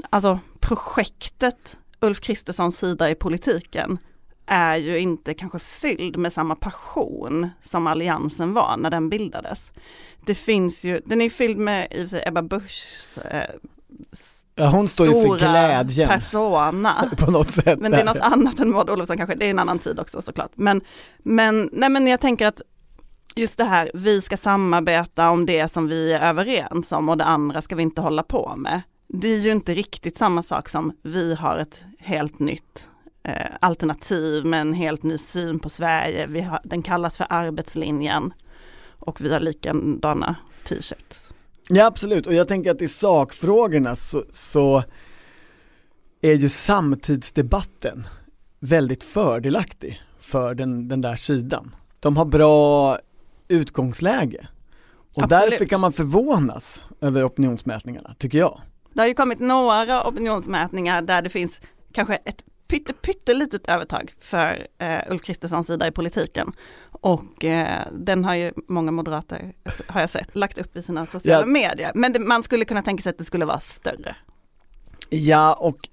alltså 0.10 0.40
projektet 0.60 1.78
Ulf 2.02 2.22
Kristerssons 2.22 2.78
sida 2.78 3.10
i 3.10 3.16
politiken 3.16 3.98
är 4.46 4.76
ju 4.76 5.00
inte 5.00 5.34
kanske 5.34 5.60
fylld 5.60 6.18
med 6.18 6.34
samma 6.34 6.56
passion 6.56 7.50
som 7.62 7.88
alliansen 7.88 8.54
var 8.54 8.78
när 8.78 8.90
den 8.90 9.10
bildades. 9.10 9.72
Det 10.26 10.36
finns 10.36 10.84
ju, 10.84 11.02
den 11.06 11.22
är 11.22 11.30
fylld 11.30 11.58
med 11.58 11.88
i 11.92 11.96
och 11.96 12.00
för 12.00 12.08
sig 12.08 12.24
Ebba 12.26 12.42
Buschs 12.42 13.18
eh, 13.18 13.56
Ja, 14.56 14.68
hon 14.68 14.88
står 14.88 15.08
ju 15.08 15.14
för 15.14 15.38
glädjen 15.38 16.10
persona. 16.10 17.12
på 17.18 17.32
något 17.32 17.52
sätt. 17.52 17.80
Men 17.80 17.92
det 17.92 18.00
är 18.00 18.06
något 18.06 18.18
annat 18.18 18.60
än 18.60 18.72
Maud 18.72 18.90
Olofsson 18.90 19.18
kanske, 19.18 19.36
det 19.36 19.46
är 19.46 19.50
en 19.50 19.60
annan 19.60 19.80
tid 19.80 20.00
också 20.00 20.22
såklart. 20.22 20.52
Men, 20.56 20.82
men, 21.18 21.70
nej 21.72 21.90
men 21.90 22.08
jag 22.08 22.22
tänker 22.22 22.48
att 22.48 22.62
just 23.36 23.58
det 23.58 23.64
här, 23.64 23.92
vi 23.94 24.22
ska 24.22 24.38
samarbeta 24.38 25.30
om 25.30 25.46
det 25.46 25.72
som 25.72 25.88
vi 25.88 26.14
är 26.14 26.30
överens 26.30 26.92
om 26.92 27.10
och 27.10 27.18
det 27.18 27.24
andra 27.24 27.62
ska 27.62 27.76
vi 27.76 27.84
inte 27.84 28.02
hålla 28.02 28.24
på 28.24 28.54
med. 28.58 28.82
Det 29.14 29.28
är 29.28 29.40
ju 29.40 29.52
inte 29.52 29.74
riktigt 29.74 30.18
samma 30.18 30.44
sak 30.44 30.70
som 30.70 30.98
vi 31.02 31.36
har 31.36 31.58
ett 31.58 31.86
helt 32.00 32.40
nytt 32.40 32.90
eh, 33.24 33.52
alternativ 33.60 34.46
med 34.46 34.62
en 34.62 34.74
helt 34.74 35.04
ny 35.04 35.18
syn 35.18 35.60
på 35.60 35.70
Sverige. 35.70 36.44
Har, 36.44 36.60
den 36.64 36.82
kallas 36.82 37.18
för 37.18 37.28
arbetslinjen 37.30 38.34
och 39.00 39.22
vi 39.22 39.34
har 39.34 39.40
likadana 39.40 40.36
t-shirts. 40.64 41.34
Ja 41.68 41.86
absolut, 41.86 42.28
och 42.28 42.34
jag 42.34 42.48
tänker 42.48 42.72
att 42.72 42.82
i 42.82 42.88
sakfrågorna 42.88 43.96
så, 43.96 44.24
så 44.32 44.84
är 46.22 46.34
ju 46.34 46.50
samtidsdebatten 46.50 48.08
väldigt 48.60 49.04
fördelaktig 49.04 50.02
för 50.20 50.56
den, 50.56 50.88
den 50.88 51.02
där 51.02 51.16
sidan. 51.16 51.76
De 52.00 52.18
har 52.18 52.26
bra 52.26 52.98
utgångsläge. 53.48 54.48
Och 55.16 55.24
Absolut. 55.24 55.52
därför 55.52 55.66
kan 55.66 55.82
man 55.82 55.94
förvånas 55.94 56.82
över 57.02 57.28
opinionsmätningarna, 57.28 58.16
tycker 58.20 58.38
jag. 58.38 58.62
Det 58.94 59.02
har 59.02 59.08
ju 59.08 59.14
kommit 59.14 59.40
några 59.40 60.08
opinionsmätningar 60.08 61.02
där 61.02 61.22
det 61.22 61.30
finns 61.30 61.62
kanske 61.94 62.16
ett 62.16 62.44
pytte, 62.68 62.94
pyttelitet 62.94 63.68
övertag 63.70 64.14
för 64.20 64.68
eh, 64.78 65.00
Ulf 65.10 65.22
Kristerssons 65.22 65.68
sida 65.68 65.88
i 65.88 65.92
politiken. 65.92 66.52
Och 66.92 67.46
eh, 67.46 67.82
den 67.92 68.26
har 68.26 68.36
ju 68.36 68.52
många 68.68 68.92
moderater, 68.92 69.54
har 69.88 70.02
jag 70.02 70.10
sett, 70.10 70.36
lagt 70.36 70.60
upp 70.60 70.76
i 70.78 70.84
sina 70.84 71.06
sociala 71.06 71.42
Ja. 71.42 71.46
medier. 71.46 71.92
Men 71.96 72.14
det, 72.14 72.20
man 72.20 72.44
skulle 72.44 72.66
kunna 72.66 72.82
tänka 72.82 73.04
sig 73.04 73.10
att 73.10 73.18
det 73.18 73.24
skulle 73.26 73.46
vara 73.46 73.60
större. 73.60 74.16
Ja, 75.10 75.54
och 75.54 75.90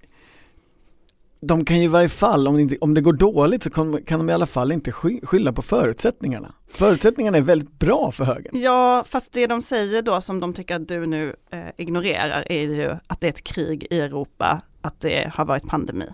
de 1.41 1.65
kan 1.65 1.79
ju 1.79 1.85
i 1.85 1.89
varje 1.89 2.09
fall, 2.09 2.49
om 2.49 2.55
det, 2.55 2.63
inte, 2.63 2.77
om 2.81 2.95
det 2.95 3.01
går 3.01 3.13
dåligt 3.13 3.63
så 3.63 3.71
kan, 3.71 4.03
kan 4.03 4.19
de 4.19 4.31
i 4.31 4.33
alla 4.33 4.47
fall 4.47 4.73
inte 4.73 4.93
sky, 4.93 5.21
skylla 5.23 5.53
på 5.53 5.63
förutsättningarna. 5.63 6.55
Förutsättningarna 6.69 7.39
är 7.39 7.43
väldigt 7.43 7.79
bra 7.79 8.13
för 8.13 8.25
högern. 8.25 8.61
Ja, 8.63 9.05
fast 9.07 9.33
det 9.33 9.47
de 9.47 9.63
säger 9.63 10.03
då 10.03 10.21
som 10.21 10.41
de 10.41 10.53
tycker 10.55 10.77
att 10.77 10.89
du 10.89 11.07
nu 11.07 11.37
eh, 11.51 11.61
ignorerar 11.77 12.45
är 12.53 12.63
ju 12.63 12.97
att 13.07 13.21
det 13.21 13.27
är 13.27 13.31
ett 13.31 13.45
krig 13.45 13.87
i 13.91 14.01
Europa, 14.01 14.61
att 14.81 15.01
det 15.01 15.33
har 15.35 15.45
varit 15.45 15.69
pandemi. 15.69 16.07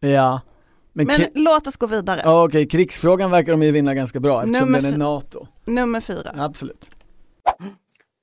Ja. 0.00 0.40
Men, 0.92 1.06
Men 1.06 1.20
låt 1.34 1.66
oss 1.66 1.76
gå 1.76 1.86
vidare. 1.86 2.20
ja, 2.24 2.44
okej, 2.44 2.68
krigsfrågan 2.68 3.30
verkar 3.30 3.52
de 3.52 3.62
ju 3.62 3.70
vinna 3.70 3.94
ganska 3.94 4.20
bra 4.20 4.42
eftersom 4.42 4.66
Nummer 4.66 4.80
den 4.80 4.92
är 4.94 4.98
NATO. 4.98 5.46
Nummer 5.64 6.00
fyra. 6.00 6.34
Absolut. 6.38 6.90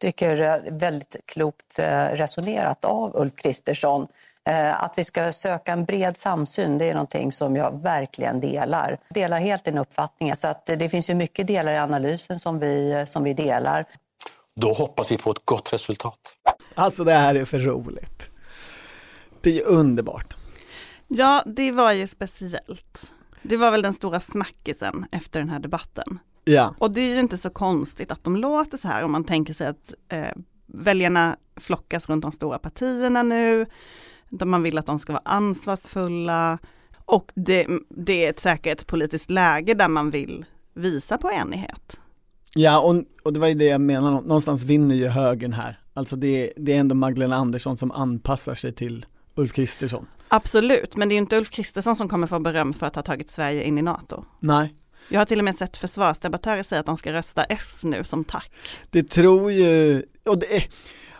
Tycker 0.03 0.62
väldigt 0.72 1.15
klokt 1.25 1.79
eh, 1.79 2.05
resonerat 2.07 2.86
av 2.86 3.12
Ulf 3.15 3.36
Kristersson. 3.36 4.07
Eh, 4.50 4.83
Att 4.83 4.93
vi 4.98 5.03
ska 5.03 5.31
söka 5.31 5.72
en 5.72 5.86
bred 5.86 6.17
samsyn 6.17 6.77
det 6.77 6.89
är 6.89 6.93
någonting 6.93 7.31
som 7.31 7.55
jag 7.55 7.81
verkligen 7.83 8.39
delar. 8.39 8.98
Jag 9.07 9.13
delar 9.15 9.39
helt 9.39 9.65
din 9.65 9.77
uppfattning. 9.77 10.36
Så 10.36 10.48
att 10.48 10.65
det 10.65 10.89
finns 10.89 11.10
ju 11.10 11.15
mycket 11.15 11.48
delar 11.48 11.72
i 11.74 11.77
analysen 11.77 12.39
som 12.39 12.60
vi, 12.60 13.03
som 13.07 13.24
vi 13.24 13.33
delar. 13.33 13.86
Då 14.55 14.74
hoppas 14.74 15.12
vi 15.12 15.17
på 15.17 15.31
ett 15.31 15.45
gott 15.45 15.74
resultat. 15.74 16.19
Alltså 16.75 17.03
det 17.03 17.13
här 17.13 17.36
är 17.36 17.45
för 17.45 17.60
roligt. 17.60 18.24
Det 19.41 19.50
är 19.50 19.53
ju 19.53 19.63
underbart. 19.63 20.36
Ja, 21.07 21.43
det 21.45 21.72
var 21.72 21.91
ju 21.91 22.07
speciellt. 22.07 23.12
Det 23.41 23.57
var 23.57 23.72
väl 23.72 23.81
den 23.81 23.93
stora 23.93 24.19
snackisen 24.19 25.05
efter 25.12 25.39
den 25.39 25.50
här 25.50 25.60
debatten. 25.60 26.19
Ja. 26.43 26.75
Och 26.77 26.91
det 26.91 27.01
är 27.01 27.13
ju 27.13 27.19
inte 27.19 27.38
så 27.38 27.50
konstigt 27.50 28.12
att 28.12 28.23
de 28.23 28.35
låter 28.35 28.77
så 28.77 28.88
här 28.88 29.03
om 29.03 29.12
man 29.12 29.23
tänker 29.23 29.53
sig 29.53 29.67
att 29.67 29.93
eh, 30.09 30.27
väljarna 30.67 31.38
flockas 31.59 32.09
runt 32.09 32.21
de 32.21 32.31
stora 32.31 32.59
partierna 32.59 33.23
nu. 33.23 33.65
Där 34.29 34.45
man 34.45 34.63
vill 34.63 34.77
att 34.77 34.85
de 34.85 35.00
ska 35.00 35.13
vara 35.13 35.21
ansvarsfulla. 35.25 36.57
Och 37.05 37.31
det, 37.35 37.67
det 37.89 38.25
är 38.25 38.29
ett 38.29 38.39
säkerhetspolitiskt 38.39 39.29
läge 39.29 39.73
där 39.73 39.88
man 39.88 40.09
vill 40.09 40.45
visa 40.73 41.17
på 41.17 41.31
enighet. 41.31 41.97
Ja, 42.55 42.79
och, 42.79 43.03
och 43.23 43.33
det 43.33 43.39
var 43.39 43.47
ju 43.47 43.53
det 43.53 43.65
jag 43.65 43.81
menar, 43.81 44.12
någonstans 44.12 44.63
vinner 44.63 44.95
ju 44.95 45.07
högern 45.07 45.53
här. 45.53 45.79
Alltså 45.93 46.15
det, 46.15 46.27
är- 46.27 46.53
det 46.57 46.73
är 46.73 46.79
ändå 46.79 46.95
Magdalena 46.95 47.35
Andersson 47.35 47.77
som 47.77 47.91
anpassar 47.91 48.55
sig 48.55 48.73
till 48.73 49.05
Ulf 49.35 49.53
Kristersson. 49.53 50.07
Absolut, 50.27 50.95
men 50.95 51.09
det 51.09 51.15
är 51.15 51.17
inte 51.17 51.38
Ulf 51.38 51.50
Kristersson 51.50 51.95
som 51.95 52.07
kommer 52.09 52.27
få 52.27 52.39
beröm 52.39 52.73
för 52.73 52.85
att 52.88 52.95
ha 52.95 53.03
tagit 53.03 53.29
Sverige 53.31 53.63
in 53.63 53.77
i 53.77 53.81
NATO. 53.81 54.23
Nej, 54.39 54.73
jag 55.10 55.19
har 55.19 55.25
till 55.25 55.39
och 55.39 55.45
med 55.45 55.55
sett 55.55 55.77
försvarsdebattörer 55.77 56.63
säga 56.63 56.79
att 56.79 56.86
de 56.86 56.98
ska 56.98 57.13
rösta 57.13 57.43
S 57.43 57.81
nu 57.83 58.03
som 58.03 58.24
tack. 58.24 58.51
det 58.89 59.10
tror 59.10 59.51
ju, 59.51 60.03
och 60.25 60.39
det 60.39 60.55
är, 60.55 60.67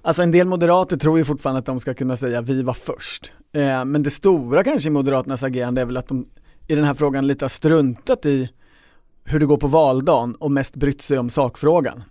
alltså 0.02 0.22
en 0.22 0.32
del 0.32 0.48
moderater 0.48 0.98
tror 0.98 1.18
ju 1.18 1.26
fortfarande 1.26 1.60
att 1.60 1.66
de 1.66 1.80
ska 1.80 1.94
kunna 1.94 2.18
säga 2.18 2.42
vi 2.42 2.64
var 2.64 2.74
först. 2.74 3.32
Eh, 3.54 3.86
men 3.86 4.04
det 4.04 4.12
stora 4.12 4.64
kanske 4.64 4.88
i 4.88 4.92
Moderaternas 4.92 5.44
agerande 5.44 5.82
är 5.82 5.86
väl 5.86 5.98
att 5.98 6.08
de 6.08 6.26
i 6.68 6.76
den 6.76 6.84
här 6.86 6.94
frågan 6.94 7.28
lite 7.28 7.46
har 7.46 7.50
struntat 7.50 8.26
i 8.26 8.50
hur 9.24 9.40
det 9.40 9.46
går 9.46 9.58
på 9.58 9.68
valdagen 9.68 10.36
och 10.36 10.52
mest 10.52 10.76
brytt 10.76 11.02
sig 11.02 11.18
om 11.18 11.30
sakfrågan. 11.30 12.04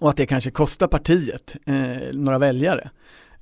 Och 0.00 0.10
att 0.10 0.16
det 0.16 0.26
kanske 0.26 0.50
kostar 0.50 0.86
partiet 0.86 1.56
eh, 1.66 2.12
några 2.12 2.38
väljare. 2.38 2.90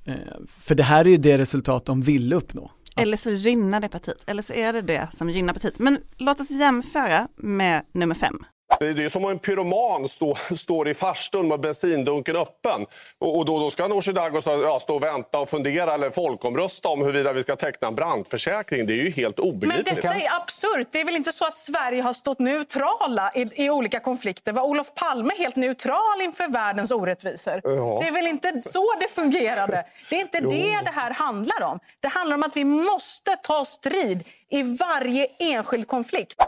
Eh, 0.04 0.14
för 0.46 0.75
det 0.75 0.82
här 0.82 1.04
är 1.04 1.08
ju 1.08 1.16
det 1.16 1.38
resultat 1.38 1.85
de 1.85 2.02
ville 2.02 2.37
uppnå. 2.37 2.70
Eller 2.96 3.16
så 3.16 3.30
gynnar 3.30 3.80
det 3.80 3.88
partiet, 3.88 4.22
eller 4.26 4.42
så 4.42 4.52
är 4.52 4.72
det 4.72 4.82
det 4.82 5.08
som 5.12 5.30
gynnar 5.30 5.54
partiet. 5.54 5.78
Men 5.78 5.98
låt 6.16 6.40
oss 6.40 6.50
jämföra 6.50 7.28
med 7.36 7.82
nummer 7.92 8.14
fem. 8.14 8.44
Det 8.78 9.04
är 9.04 9.08
som 9.08 9.25
om 9.25 9.30
en 9.30 9.38
pyroman 9.38 10.08
stå, 10.08 10.35
står 10.56 10.88
i 10.88 10.94
farstun 10.94 11.49
med 11.49 11.61
bensindunken 11.61 12.37
öppen. 12.37 12.87
Och, 13.18 13.38
och 13.38 13.44
då, 13.44 13.58
då 13.58 13.70
ska 13.70 13.88
Nooshi 13.88 14.12
Dadgostar 14.12 14.58
ja, 14.58 14.80
stå 14.80 14.94
och 14.94 15.02
vänta 15.02 15.38
och 15.38 15.49
fundera 15.49 15.94
eller 15.94 16.11
folkomrösta 16.11 16.88
om 16.88 17.02
huruvida 17.02 17.32
vi 17.32 17.42
ska 17.42 17.56
teckna 17.56 17.88
en 17.88 17.94
brandförsäkring. 17.94 18.87
Det 18.87 18.92
är 18.92 19.02
ju 19.04 19.11
helt 19.11 19.38
Men 19.38 19.46
obegripligt. 19.49 19.96
detta 19.96 20.14
är 20.14 20.37
absurt. 20.42 20.88
Det 20.90 21.00
är 21.00 21.04
väl 21.04 21.16
inte 21.16 21.32
så 21.32 21.44
att 21.44 21.54
Sverige 21.54 22.02
har 22.02 22.12
stått 22.12 22.38
neutrala 22.38 23.32
i, 23.35 23.64
i 23.64 23.70
olika 23.70 24.00
konflikter? 24.00 24.52
Var 24.52 24.62
Olof 24.62 24.94
Palme 24.94 25.30
helt 25.38 25.56
neutral 25.56 26.20
inför 26.23 26.49
världens 26.49 26.90
orättvisor? 26.90 27.61
Ja. 27.64 27.99
Det 28.02 28.08
är 28.08 28.12
väl 28.12 28.26
inte 28.26 28.62
så 28.64 28.85
det 29.00 29.08
fungerade? 29.08 29.85
Det 30.11 30.16
är 30.16 30.20
inte 30.20 30.40
det 30.40 30.80
det 30.85 30.90
här 30.94 31.11
handlar 31.11 31.62
om. 31.62 31.78
Det 32.00 32.08
handlar 32.08 32.37
om 32.37 32.42
att 32.42 32.56
vi 32.56 32.64
måste 32.64 33.37
ta 33.42 33.64
strid 33.64 34.25
i 34.50 34.62
varje 34.62 35.26
enskild 35.38 35.88
konflikt. 35.88 36.42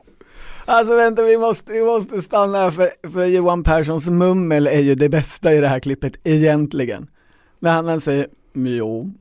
Alltså 0.64 0.96
vänta, 0.96 1.22
vi 1.22 1.38
måste, 1.38 1.72
vi 1.72 1.82
måste 1.84 2.22
stanna 2.22 2.58
här 2.58 2.70
för, 2.70 3.08
för 3.12 3.24
Johan 3.24 3.62
Perssons 3.64 4.06
mummel 4.10 4.66
är 4.66 4.80
ju 4.80 4.94
det 4.94 5.08
bästa 5.08 5.52
i 5.54 5.60
det 5.60 5.68
här 5.68 5.80
klippet 5.80 6.12
egentligen. 6.24 7.10
När 7.58 7.72
han, 7.72 7.86
han 7.88 8.00
säger 8.00 8.26
jo, 8.54 9.12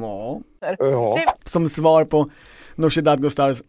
ja, 0.00 0.40
Ja. 0.78 1.18
som 1.44 1.68
svar 1.68 2.04
på 2.04 2.30
Nooshi 2.74 3.00
Dadgostars 3.00 3.62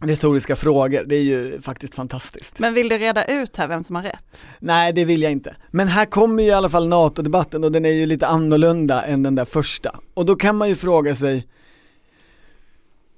retoriska 0.00 0.56
frågor, 0.56 1.04
det 1.04 1.16
är 1.16 1.22
ju 1.22 1.60
faktiskt 1.60 1.94
fantastiskt. 1.94 2.58
Men 2.58 2.74
vill 2.74 2.88
du 2.88 2.98
reda 2.98 3.24
ut 3.24 3.56
här 3.56 3.68
vem 3.68 3.84
som 3.84 3.96
har 3.96 4.02
rätt? 4.02 4.44
Nej 4.58 4.92
det 4.92 5.04
vill 5.04 5.22
jag 5.22 5.32
inte. 5.32 5.56
Men 5.70 5.88
här 5.88 6.04
kommer 6.04 6.42
ju 6.42 6.48
i 6.48 6.52
alla 6.52 6.68
fall 6.68 6.88
NATO-debatten 6.88 7.64
och 7.64 7.72
den 7.72 7.84
är 7.84 7.90
ju 7.92 8.06
lite 8.06 8.26
annorlunda 8.26 9.02
än 9.02 9.22
den 9.22 9.34
där 9.34 9.44
första. 9.44 10.00
Och 10.14 10.26
då 10.26 10.36
kan 10.36 10.56
man 10.56 10.68
ju 10.68 10.74
fråga 10.74 11.16
sig 11.16 11.46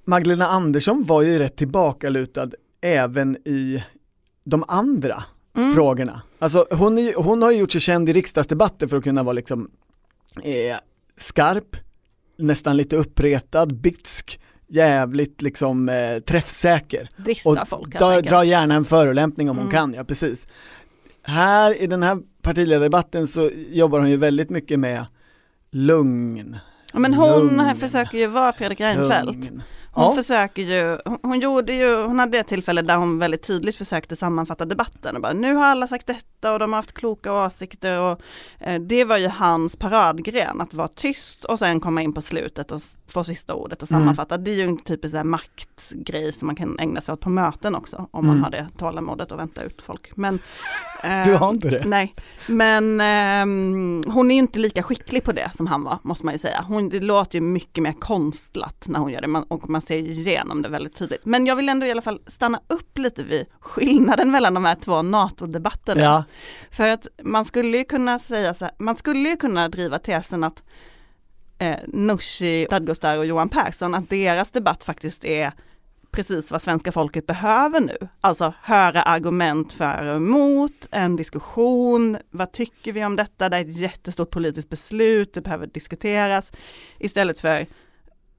Magdalena 0.05 0.47
Andersson 0.47 1.05
var 1.05 1.23
ju 1.23 1.39
rätt 1.39 1.57
tillbakalutad 1.57 2.51
även 2.81 3.37
i 3.37 3.85
de 4.45 4.65
andra 4.69 5.25
frågorna. 5.75 6.23
Alltså 6.39 6.67
hon, 6.71 6.99
är, 6.99 7.15
hon 7.15 7.43
har 7.43 7.51
ju 7.51 7.59
gjort 7.59 7.71
sig 7.73 7.81
känd 7.81 8.09
i 8.09 8.13
riksdagsdebatter 8.13 8.87
för 8.87 8.97
att 8.97 9.05
kunna 9.05 9.23
vara 9.23 9.33
liksom 9.33 9.71
eh, 10.43 10.77
skarp, 11.17 11.77
nästan 12.39 12.77
lite 12.77 12.97
uppretad, 12.97 13.81
bitsk, 13.81 14.41
jävligt 14.69 15.43
liksom 15.43 15.89
eh, 15.89 16.19
träffsäker. 16.19 17.09
Dissa 17.17 17.49
Och 17.49 17.69
folk 17.69 17.99
dra, 17.99 18.21
dra 18.21 18.45
gärna 18.45 18.75
en 18.75 18.85
förolämpning 18.85 19.51
om 19.51 19.59
hon 19.59 19.71
kan, 19.71 19.95
ja 19.95 20.05
precis. 20.05 20.47
Här 21.23 21.83
i 21.83 21.87
den 21.87 22.03
här 22.03 22.19
partiledardebatten 22.43 23.27
så 23.27 23.51
jobbar 23.69 23.99
hon 24.01 24.11
ju 24.11 24.17
väldigt 24.17 24.51
mycket 24.51 24.79
med 24.79 25.07
lugn. 25.71 26.57
Ja, 26.93 26.99
Men 26.99 27.15
hon 27.15 27.57
Lugn. 27.57 27.77
försöker 27.77 28.19
ju 28.19 28.27
vara 28.27 28.53
Fredrik 28.53 28.81
Reinfeldt. 28.81 29.51
lugn. 29.51 29.63
Hon 29.99 30.07
Ja. 30.17 30.23
försöker 30.23 30.63
ju, 30.63 30.99
hon, 31.23 31.41
gjorde 31.41 31.73
ju, 31.73 32.03
hon 32.07 32.19
hade 32.19 32.39
ett 32.39 32.47
tillfälle 32.49 32.83
där 32.83 32.97
hon 32.97 33.19
väldigt 33.19 33.43
tydligt 33.43 33.77
försökte 33.77 34.17
sammanfatta 34.17 34.65
debatten 34.65 35.17
och 35.17 35.23
bara 35.23 35.33
nu 35.33 35.55
har 35.55 35.65
alla 35.67 35.87
sagt 35.89 36.07
detta 36.07 36.53
och 36.53 36.59
de 36.59 36.73
har 36.73 36.79
haft 36.79 36.93
kloka 36.93 37.33
åsikter 37.33 38.01
och 38.01 38.21
eh, 38.61 38.81
det 38.81 39.05
var 39.05 39.17
ju 39.17 39.29
hans 39.29 39.77
paradgren 39.77 40.61
att 40.61 40.75
vara 40.75 40.89
tyst 40.89 41.45
och 41.45 41.59
sen 41.59 41.81
komma 41.81 42.03
in 42.03 42.13
på 42.13 42.21
slutet 42.23 42.73
och 42.73 42.81
få 43.13 43.25
sista 43.25 43.55
ordet 43.55 43.83
och 43.83 43.89
sammanfatta. 43.89 44.39
Det 44.39 44.51
är 44.51 44.55
ju 44.55 44.63
en 44.65 44.79
typisk 44.79 45.15
här 45.15 45.25
maktgrej 45.25 46.33
som 46.33 46.47
man 46.47 46.57
kan 46.57 46.79
ägna 46.79 47.01
sig 47.01 47.13
åt 47.13 47.21
på 47.21 47.31
möten 47.31 47.75
också 47.75 48.09
om 48.11 48.27
man 48.27 48.37
Mm. 48.37 48.45
har 48.45 48.51
det 48.51 48.67
tålamodet 48.79 49.33
och 49.33 49.39
vänta 49.39 49.63
ut 49.63 49.83
folk. 49.83 50.11
Men, 50.17 50.39
eh, 51.03 51.25
Du 51.25 51.35
har 51.35 51.51
inte 51.51 51.69
det? 51.71 51.85
Nej, 51.87 52.15
men 52.47 53.01
ehm, 53.01 54.03
hon 54.07 54.31
är 54.31 54.35
ju 54.35 54.39
inte 54.39 54.59
lika 54.59 54.83
skicklig 54.83 55.25
på 55.25 55.33
det 55.33 55.51
som 55.57 55.67
han 55.67 55.83
var, 55.85 55.99
måste 56.03 56.25
man 56.25 56.35
ju 56.35 56.39
säga. 56.39 56.65
Hon, 56.69 56.89
det 56.89 57.01
låter 57.01 57.35
ju 57.39 57.41
mycket 57.43 57.83
mer 57.83 57.93
konstlat 57.93 58.85
när 58.89 58.99
hon 59.01 59.13
gör 59.13 59.21
det 59.21 59.29
man, 59.29 59.43
och 59.43 59.69
man 59.71 59.83
ju 59.95 60.13
igenom 60.13 60.63
det 60.63 60.69
väldigt 60.69 60.97
tydligt. 60.97 61.25
Men 61.25 61.47
jag 61.47 61.57
vill 61.57 61.69
ändå 61.69 61.87
i 61.87 61.91
alla 61.91 62.03
fall 62.03 62.21
stanna 62.27 62.61
upp 62.67 62.99
lite 62.99 63.23
vid 63.23 63.47
skillnaden 63.61 64.31
mellan 64.31 64.55
de 64.55 64.65
här 64.65 64.75
två 64.75 65.03
NATO-debatterna. 65.03 66.01
Ja. 66.01 66.25
För 66.71 66.89
att 66.89 67.07
man 67.23 67.45
skulle 67.45 67.79
ju 67.79 67.85
kunna 67.85 68.19
säga 68.19 68.55
så 68.55 68.65
här, 68.65 68.75
man 68.79 68.97
skulle 68.97 69.29
ju 69.29 69.37
kunna 69.37 69.69
driva 69.69 69.99
tesen 69.99 70.45
att 70.45 70.63
eh, 71.59 71.77
Nooshi 71.87 72.67
Dadgostar 72.71 73.19
och 73.19 73.27
Johan 73.27 73.49
Persson, 73.49 73.95
att 73.95 74.11
deras 74.11 74.51
debatt 74.51 74.85
faktiskt 74.85 75.25
är 75.25 75.53
precis 76.11 76.51
vad 76.51 76.63
svenska 76.63 76.93
folket 76.93 77.27
behöver 77.27 77.81
nu. 77.81 78.09
Alltså 78.21 78.55
höra 78.63 79.03
argument 79.03 79.73
för 79.73 80.09
och 80.09 80.17
emot, 80.17 80.89
en 80.91 81.17
diskussion, 81.17 82.19
vad 82.31 82.53
tycker 82.53 82.93
vi 82.93 83.05
om 83.05 83.17
detta, 83.17 83.49
det 83.49 83.57
är 83.57 83.61
ett 83.61 83.77
jättestort 83.77 84.31
politiskt 84.31 84.69
beslut, 84.69 85.35
det 85.35 85.41
behöver 85.41 85.67
diskuteras. 85.67 86.53
Istället 86.99 87.41
för 87.41 87.67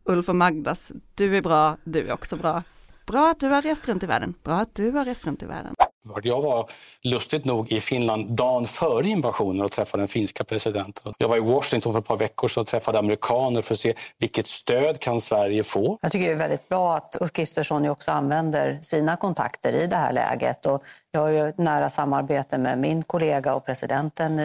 Ulf 0.09 0.29
och 0.29 0.35
Magdas, 0.35 0.91
du 1.15 1.37
är 1.37 1.41
bra, 1.41 1.77
du 1.83 2.07
är 2.07 2.13
också 2.13 2.35
bra. 2.35 2.63
Bra 3.07 3.29
att 3.31 3.39
du 3.39 3.47
har 3.47 3.61
rest 3.61 3.87
runt 3.87 4.03
i 4.03 4.05
världen, 4.05 4.33
bra 4.43 4.53
att 4.55 4.75
du 4.75 4.91
har 4.91 5.05
rest 5.05 5.25
runt 5.25 5.43
i 5.43 5.45
världen. 5.45 5.75
Jag 6.23 6.41
var 6.41 6.69
lustigt 7.01 7.45
nog 7.45 7.71
i 7.71 7.81
Finland 7.81 8.31
dagen 8.31 8.65
före 8.65 9.07
invasionen 9.07 9.65
och 9.65 9.71
träffade 9.71 10.01
den 10.01 10.07
finska 10.07 10.43
presidenten. 10.43 11.13
Jag 11.17 11.27
var 11.27 11.37
i 11.37 11.39
Washington 11.39 11.93
för 11.93 11.99
ett 11.99 12.07
par 12.07 12.17
veckor 12.17 12.47
sedan 12.47 12.61
och 12.61 12.67
träffade 12.67 12.99
amerikaner 12.99 13.61
för 13.61 13.73
att 13.73 13.79
se 13.79 13.93
vilket 14.19 14.47
stöd 14.47 14.99
kan 14.99 15.21
Sverige 15.21 15.63
få. 15.63 15.97
Jag 16.01 16.11
tycker 16.11 16.25
det 16.25 16.33
är 16.33 16.37
väldigt 16.37 16.69
bra 16.69 16.95
att 16.95 17.17
Ulf 17.21 17.31
Kristersson 17.31 17.89
också 17.89 18.11
använder 18.11 18.79
sina 18.81 19.15
kontakter 19.15 19.73
i 19.73 19.87
det 19.87 19.95
här 19.95 20.13
läget. 20.13 20.65
Och 20.65 20.83
jag 21.11 21.21
har 21.21 21.29
ju 21.29 21.49
ett 21.49 21.57
nära 21.57 21.89
samarbete 21.89 22.57
med 22.57 22.79
min 22.79 23.03
kollega 23.03 23.55
och 23.55 23.65
presidenten 23.65 24.39
i, 24.39 24.43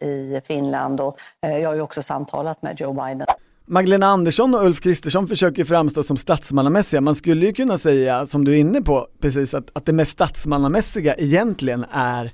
i, 0.00 0.06
i 0.06 0.40
Finland 0.44 1.00
och 1.00 1.16
eh, 1.46 1.58
jag 1.58 1.68
har 1.68 1.74
ju 1.74 1.82
också 1.82 2.02
samtalat 2.02 2.62
med 2.62 2.80
Joe 2.80 2.92
Biden. 2.92 3.26
Magdalena 3.72 4.06
Andersson 4.06 4.54
och 4.54 4.64
Ulf 4.64 4.80
Kristersson 4.80 5.28
försöker 5.28 5.64
framstå 5.64 6.02
som 6.02 6.16
statsmannamässiga. 6.16 7.00
Man 7.00 7.14
skulle 7.14 7.46
ju 7.46 7.52
kunna 7.52 7.78
säga, 7.78 8.26
som 8.26 8.44
du 8.44 8.52
är 8.52 8.56
inne 8.56 8.82
på, 8.82 9.06
precis 9.20 9.54
att, 9.54 9.70
att 9.72 9.86
det 9.86 9.92
mest 9.92 10.12
statsmannamässiga 10.12 11.14
egentligen 11.14 11.84
är 11.90 12.32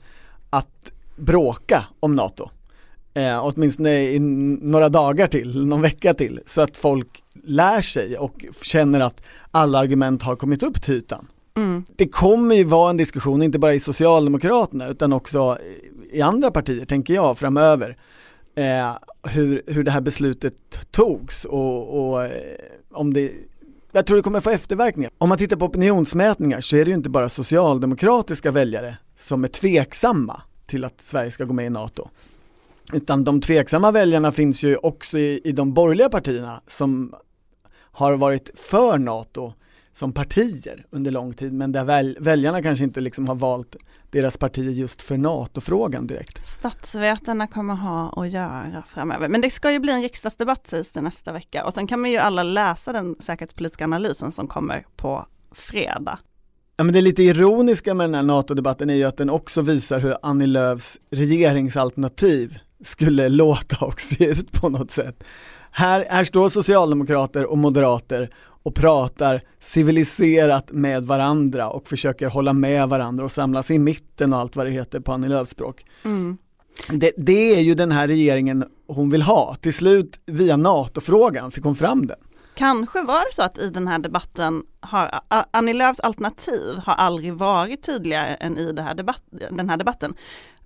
att 0.51 0.93
bråka 1.17 1.85
om 2.01 2.15
NATO. 2.15 2.51
Eh, 3.15 3.45
åtminstone 3.45 4.11
i 4.11 4.19
några 4.19 4.89
dagar 4.89 5.27
till, 5.27 5.67
någon 5.67 5.83
vecka 5.83 6.15
till, 6.15 6.41
så 6.47 6.61
att 6.61 6.77
folk 6.77 7.23
lär 7.45 7.81
sig 7.81 8.19
och 8.19 8.45
känner 8.63 9.01
att 9.01 9.23
alla 9.51 9.79
argument 9.79 10.23
har 10.23 10.37
kommit 10.37 10.63
upp 10.63 10.83
till 10.83 10.95
ytan. 10.95 11.27
Mm. 11.57 11.85
Det 11.97 12.09
kommer 12.09 12.55
ju 12.55 12.65
vara 12.65 12.91
en 12.91 12.97
diskussion, 12.97 13.43
inte 13.43 13.59
bara 13.59 13.75
i 13.75 13.81
Socialdemokraterna 13.81 14.89
utan 14.89 15.13
också 15.13 15.59
i 16.13 16.21
andra 16.21 16.51
partier, 16.51 16.85
tänker 16.85 17.15
jag, 17.15 17.39
framöver 17.39 17.97
eh, 18.59 18.97
hur, 19.23 19.63
hur 19.67 19.85
det 19.85 19.91
här 19.91 20.01
beslutet 20.01 20.55
togs 20.91 21.45
och, 21.45 22.11
och 22.11 22.25
eh, 22.25 22.33
om 22.91 23.15
det 23.15 23.33
jag 23.93 24.07
tror 24.07 24.17
det 24.17 24.23
kommer 24.23 24.41
få 24.41 24.51
efterverkningar. 24.51 25.11
Om 25.19 25.29
man 25.29 25.39
tittar 25.39 25.57
på 25.57 25.65
opinionsmätningar 25.65 26.61
så 26.61 26.77
är 26.77 26.85
det 26.85 26.89
ju 26.89 26.95
inte 26.95 27.11
bara 27.11 27.29
socialdemokratiska 27.29 28.51
väljare 28.51 28.97
som 29.15 29.45
är 29.45 29.49
tveksamma 29.49 30.43
till 30.67 30.85
att 30.85 31.01
Sverige 31.01 31.31
ska 31.31 31.45
gå 31.45 31.53
med 31.53 31.67
i 31.67 31.71
NATO. 31.71 32.09
Utan 32.93 33.25
de 33.25 33.41
tveksamma 33.41 33.91
väljarna 33.91 34.33
finns 34.33 34.63
ju 34.63 34.77
också 34.77 35.19
i, 35.19 35.41
i 35.45 35.53
de 35.53 35.75
borgerliga 35.75 36.09
partierna 36.09 36.61
som 36.67 37.15
har 37.75 38.17
varit 38.17 38.51
för 38.55 38.99
NATO 38.99 39.53
som 39.99 40.13
partier 40.13 40.87
under 40.91 41.11
lång 41.11 41.35
tid 41.35 41.53
men 41.53 41.73
där 41.73 41.85
väl, 41.85 42.17
väljarna 42.21 42.63
kanske 42.63 42.85
inte 42.85 43.01
liksom 43.01 43.29
har 43.29 43.35
valt 43.35 43.77
deras 44.11 44.37
partier 44.37 44.71
just 44.71 45.03
för 45.03 45.17
NATO-frågan 45.17 46.07
direkt. 46.07 46.47
Statsvetarna 46.47 47.47
kommer 47.47 47.75
ha 47.75 48.23
att 48.23 48.31
göra 48.31 48.85
framöver. 48.89 49.29
Men 49.29 49.41
det 49.41 49.51
ska 49.51 49.73
ju 49.73 49.79
bli 49.79 49.93
en 49.93 50.03
riksdagsdebatt 50.03 50.67
sägs 50.67 50.91
det 50.91 51.01
nästa 51.01 51.33
vecka 51.33 51.65
och 51.65 51.75
sen 51.75 51.87
kan 51.87 52.01
man 52.01 52.11
ju 52.11 52.17
alla 52.17 52.43
läsa 52.43 52.93
den 52.93 53.17
säkerhetspolitiska 53.21 53.85
analysen 53.85 54.33
som 54.33 54.49
kommer 54.49 54.87
på 54.97 55.27
fredag. 55.53 56.19
Ja 56.77 56.85
men 56.85 56.95
det 56.95 57.01
lite 57.01 57.23
ironiska 57.23 57.95
med 57.95 58.05
den 58.05 58.15
här 58.15 58.23
NATO-debatten 58.23 58.91
är 58.91 58.95
ju 58.95 59.05
att 59.05 59.17
den 59.17 59.31
också 59.31 59.63
visar 59.63 60.01
hur 60.01 60.17
Annie 60.23 60.47
Lööfs 60.47 60.99
regeringsalternativ 61.11 62.59
skulle 62.85 63.29
låta 63.29 63.77
och 63.85 64.01
se 64.01 64.25
ut 64.25 64.53
på 64.53 64.69
något 64.69 64.91
sätt. 64.91 65.25
Här, 65.71 66.07
här 66.11 66.25
står 66.25 66.49
socialdemokrater 66.49 67.45
och 67.45 67.59
moderater 67.59 68.31
och 68.63 68.75
pratar 68.75 69.43
civiliserat 69.61 70.73
med 70.73 71.03
varandra 71.03 71.71
och 71.71 71.89
försöker 71.89 72.27
hålla 72.27 72.53
med 72.53 72.89
varandra 72.89 73.25
och 73.25 73.33
samlas 73.33 73.71
i 73.71 73.79
mitten 73.79 74.33
och 74.33 74.39
allt 74.39 74.57
vad 74.57 74.67
det 74.67 74.71
heter 74.71 75.01
på 75.01 75.13
Annie 75.13 75.29
Lööfs 75.29 75.51
språk. 75.51 75.85
Mm. 76.05 76.39
Det, 76.89 77.13
det, 77.17 77.55
är 77.55 77.61
ju 77.61 77.75
den 77.75 77.93
här 77.93 78.09
regeringen 78.09 78.65
hon 78.87 79.11
vill 79.11 79.23
ha. 79.23 79.55
Till 79.55 79.75
slut 79.75 80.21
via 80.27 80.57
NATO-frågan 80.57 81.51
fick 81.51 81.65
hon 81.65 81.77
fram 81.77 82.07
den. 82.07 82.17
Kanske 82.55 83.03
var 83.03 83.21
det 83.21 83.35
så 83.35 83.43
att 83.43 83.59
i 83.59 83.71
den 83.71 83.89
här 83.89 83.99
debatten 83.99 84.63
har 84.81 85.21
Annie 85.51 85.73
Lööfs 85.73 86.01
alternativ 86.01 86.77
har 86.85 86.95
aldrig 86.95 87.35
varit 87.35 87.83
tydligare 87.83 88.35
än 88.35 88.59
i 88.59 88.81
här 88.81 88.95
debatt, 88.95 89.23
den 89.51 89.71
här 89.71 89.77
debatten. 89.77 90.15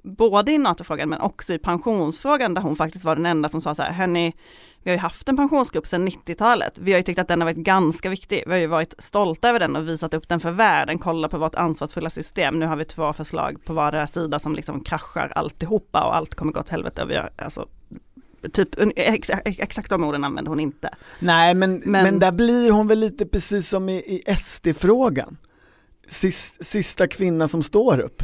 Både 0.03 0.53
i 0.53 0.59
NATO-frågan 0.59 1.09
men 1.09 1.21
också 1.21 1.55
i 1.55 1.59
pensionsfrågan 1.59 2.55
där 2.55 2.63
hon 2.63 2.77
faktiskt 2.77 3.05
var 3.05 3.17
den 3.17 3.27
enda 3.27 3.49
som 3.49 3.61
sa 3.61 3.75
så 3.75 3.83
här, 3.83 3.93
hörni, 3.93 4.33
vi 4.83 4.91
har 4.91 4.97
ju 4.97 5.01
haft 5.01 5.29
en 5.29 5.37
pensionsgrupp 5.37 5.87
sedan 5.87 6.09
90-talet. 6.09 6.79
Vi 6.79 6.93
har 6.93 6.99
ju 6.99 7.03
tyckt 7.03 7.19
att 7.19 7.29
den 7.29 7.41
har 7.41 7.47
varit 7.47 7.65
ganska 7.65 8.11
viktig. 8.11 8.43
Vi 8.47 8.53
har 8.53 8.59
ju 8.59 8.67
varit 8.67 8.95
stolta 8.99 9.49
över 9.49 9.61
den 9.61 9.77
och 9.77 9.89
visat 9.89 10.15
upp 10.15 10.29
den 10.29 10.41
för 10.41 10.51
världen. 10.51 10.99
Kolla 10.99 11.29
på 11.29 11.39
vårt 11.39 11.55
ansvarsfulla 11.55 12.11
system. 12.11 12.59
Nu 12.59 12.67
har 12.67 12.77
vi 12.77 12.85
två 12.85 13.13
förslag 13.13 13.65
på 13.65 13.73
vardera 13.73 14.07
sida 14.07 14.39
som 14.39 14.55
liksom 14.55 14.85
kraschar 14.85 15.33
alltihopa 15.35 16.05
och 16.05 16.17
allt 16.17 16.35
kommer 16.35 16.53
gå 16.53 16.61
åt 16.61 16.69
helvete. 16.69 17.03
Och 17.03 17.11
vi 17.11 17.17
har, 17.17 17.31
alltså, 17.37 17.69
typ 18.53 18.69
exakt, 18.97 19.43
exakt 19.45 19.91
de 19.91 20.05
orden 20.05 20.25
använder 20.25 20.49
hon 20.49 20.61
inte. 20.61 20.91
Nej 21.19 21.55
men, 21.55 21.83
men, 21.85 22.05
men 22.05 22.19
där 22.19 22.33
blir 22.33 22.71
hon 22.71 22.87
väl 22.87 22.99
lite 22.99 23.27
precis 23.27 23.69
som 23.69 23.89
i, 23.89 23.95
i 23.97 24.37
SD-frågan. 24.37 25.37
Sist, 26.09 26.67
sista 26.67 27.09
kvinna 27.09 27.49
som 27.49 27.63
står 27.63 27.99
upp. 28.01 28.23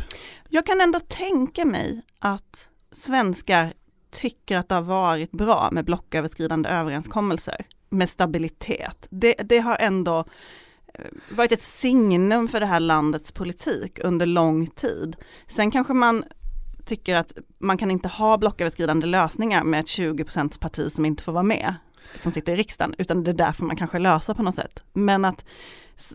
Jag 0.49 0.67
kan 0.67 0.81
ändå 0.81 1.01
tänka 1.01 1.65
mig 1.65 2.03
att 2.19 2.71
svenskar 2.93 3.73
tycker 4.11 4.59
att 4.59 4.69
det 4.69 4.75
har 4.75 4.83
varit 4.83 5.31
bra 5.31 5.69
med 5.73 5.85
blocköverskridande 5.85 6.69
överenskommelser 6.69 7.67
med 7.91 8.11
stabilitet. 8.11 9.07
Det, 9.11 9.35
det 9.35 9.59
har 9.59 9.77
ändå 9.77 10.19
eh, 10.95 11.05
varit 11.31 11.53
ett 11.53 11.63
signum 11.63 12.49
för 12.49 12.61
det 12.61 12.67
här 12.67 12.81
landets 12.81 13.33
politik 13.33 13.99
under 14.05 14.27
lång 14.27 14.67
tid. 14.67 15.17
Sen 15.47 15.71
kanske 15.71 15.93
man 15.93 16.25
tycker 16.87 17.17
att 17.17 17.33
man 17.59 17.79
kan 17.79 17.91
inte 17.91 18.09
ha 18.09 18.39
blocköverskridande 18.39 19.07
lösningar 19.07 19.65
med 19.65 19.81
ett 19.81 19.87
20% 19.87 20.59
parti 20.61 20.93
som 20.93 21.05
inte 21.05 21.23
får 21.23 21.33
vara 21.33 21.43
med, 21.43 21.75
som 22.21 22.33
sitter 22.33 22.53
i 22.53 22.57
riksdagen, 22.57 22.95
utan 22.99 23.25
det 23.25 23.31
är 23.31 23.35
därför 23.35 23.65
man 23.65 23.77
kanske 23.77 23.99
löser 23.99 24.35
på 24.35 24.43
något 24.43 24.55
sätt. 24.55 24.83
Men 24.93 25.25
att, 25.25 25.45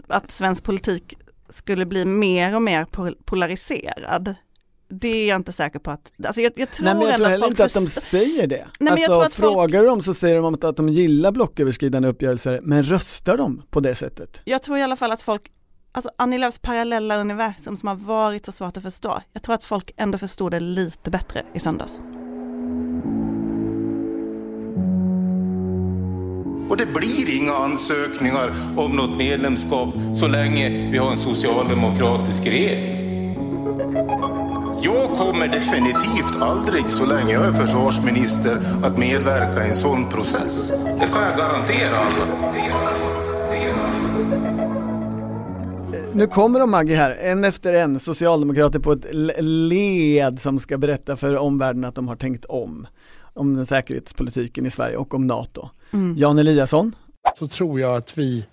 att 0.08 0.32
svensk 0.32 0.64
politik 0.64 1.18
skulle 1.54 1.86
bli 1.86 2.06
mer 2.06 2.56
och 2.56 2.62
mer 2.62 2.86
polariserad, 3.24 4.36
det 5.00 5.08
är 5.08 5.30
jag 5.30 5.36
inte 5.36 5.52
säker 5.52 5.80
på 5.80 5.92
att, 5.92 6.14
alltså 6.26 6.42
jag, 6.42 6.52
jag 6.56 6.72
tror 6.72 6.86
Nej 6.86 6.96
men 6.96 7.08
jag 7.08 7.18
tror 7.18 7.28
heller 7.28 7.48
inte 7.48 7.66
att 7.66 7.74
de 7.74 7.88
säger 7.88 8.48
det. 8.48 8.68
Nej, 8.80 8.92
alltså 8.92 9.04
jag 9.04 9.14
tror 9.14 9.26
att 9.26 9.34
frågar 9.34 9.80
folk... 9.80 9.90
dem 9.90 10.02
så 10.02 10.14
säger 10.14 10.36
de 10.36 10.54
att 10.62 10.78
de 10.78 10.90
gillar 10.90 11.32
blocköverskridande 11.32 12.08
uppgörelser, 12.08 12.60
men 12.64 12.84
röstar 12.84 13.38
de 13.38 13.62
på 13.70 13.80
det 13.80 13.96
sättet? 13.96 14.42
Jag 14.46 14.64
tror 14.64 14.78
i 14.78 14.82
alla 14.82 14.96
fall 14.96 15.12
att 15.12 15.22
folk, 15.22 15.52
alltså 15.92 16.12
Annie 16.18 16.38
Lööfs 16.38 16.60
parallella 16.60 17.18
universum 17.18 17.78
som 17.78 17.88
har 17.88 17.96
varit 17.96 18.46
så 18.46 18.52
svårt 18.52 18.78
att 18.78 18.84
förstå, 18.84 19.22
jag 19.34 19.44
tror 19.44 19.56
att 19.56 19.64
folk 19.64 19.92
ändå 19.98 20.18
förstod 20.18 20.52
det 20.52 20.60
lite 20.60 21.12
bättre 21.12 21.46
i 21.54 21.60
söndags. 21.60 22.00
Och 26.70 26.78
det 26.78 26.86
blir 26.86 27.38
inga 27.38 27.54
ansökningar 27.54 28.52
om 28.76 28.92
något 28.92 29.18
medlemskap 29.18 29.90
så 30.14 30.28
länge 30.28 30.90
vi 30.92 30.98
har 30.98 31.12
en 31.12 31.18
socialdemokratisk 31.18 32.48
regering. 32.48 33.04
Jag 34.82 35.10
kommer 35.10 35.48
definitivt 35.48 36.42
aldrig, 36.42 36.86
så 36.86 37.06
länge 37.06 37.34
jag 37.34 37.46
är 37.46 37.52
försvarsminister, 37.52 38.58
att 38.84 38.98
medverka 38.98 39.66
i 39.66 39.70
en 39.70 39.76
sån 39.76 40.10
process. 40.10 40.68
Det 41.00 41.08
kan 41.14 41.24
jag 41.24 41.38
garantera. 41.38 41.98
Nu 46.16 46.28
kommer 46.28 46.60
de 46.60 46.72
Maggie 46.72 46.98
här, 46.98 47.12
en 47.12 47.44
efter 47.44 47.74
en, 47.74 48.00
socialdemokrater 48.00 48.80
på 48.80 48.92
ett 48.92 49.06
led 49.40 50.40
som 50.40 50.60
ska 50.60 50.78
berätta 50.78 51.18
för 51.18 51.38
omvärlden 51.38 51.86
att 51.86 51.96
de 51.96 52.08
har 52.08 52.16
tänkt 52.16 52.46
om. 52.46 52.88
Om 53.34 53.56
den 53.56 53.66
säkerhetspolitiken 53.66 54.66
i 54.66 54.72
Sverige 54.72 54.98
och 54.98 55.14
om 55.14 55.28
NATO. 55.28 55.70
Mm. 55.92 56.16
Jan 56.18 56.40
Eliasson? 56.40 56.96
Så 57.40 57.48
tror 57.48 57.80
jag 57.80 57.96
att 57.96 58.18
vi 58.18 58.46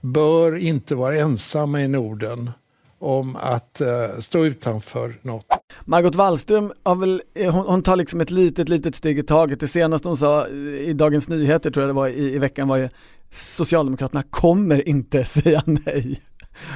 bör 0.00 0.56
inte 0.56 0.94
vara 0.94 1.16
ensamma 1.16 1.82
i 1.82 1.88
Norden 1.88 2.50
om 2.98 3.36
att 3.36 3.80
uh, 3.80 4.20
stå 4.20 4.44
utanför 4.44 5.18
något. 5.22 5.46
Margot 5.84 6.14
Wallström 6.14 6.72
har 6.82 6.96
väl, 6.96 7.22
eh, 7.34 7.54
hon, 7.54 7.66
hon, 7.66 7.82
tar 7.82 7.96
liksom 7.96 8.20
ett 8.20 8.30
litet, 8.30 8.68
litet 8.68 8.96
steg 8.96 9.18
i 9.18 9.22
taget. 9.22 9.60
Det 9.60 9.68
senaste 9.68 10.08
hon 10.08 10.16
sa 10.16 10.48
i 10.48 10.92
Dagens 10.92 11.28
Nyheter 11.28 11.70
tror 11.70 11.82
jag 11.82 11.88
det 11.88 11.96
var 11.96 12.08
i, 12.08 12.34
i 12.34 12.38
veckan 12.38 12.68
var 12.68 12.76
ju 12.76 12.88
Socialdemokraterna 13.30 14.22
kommer 14.22 14.88
inte 14.88 15.24
säga 15.24 15.62
nej. 15.66 16.20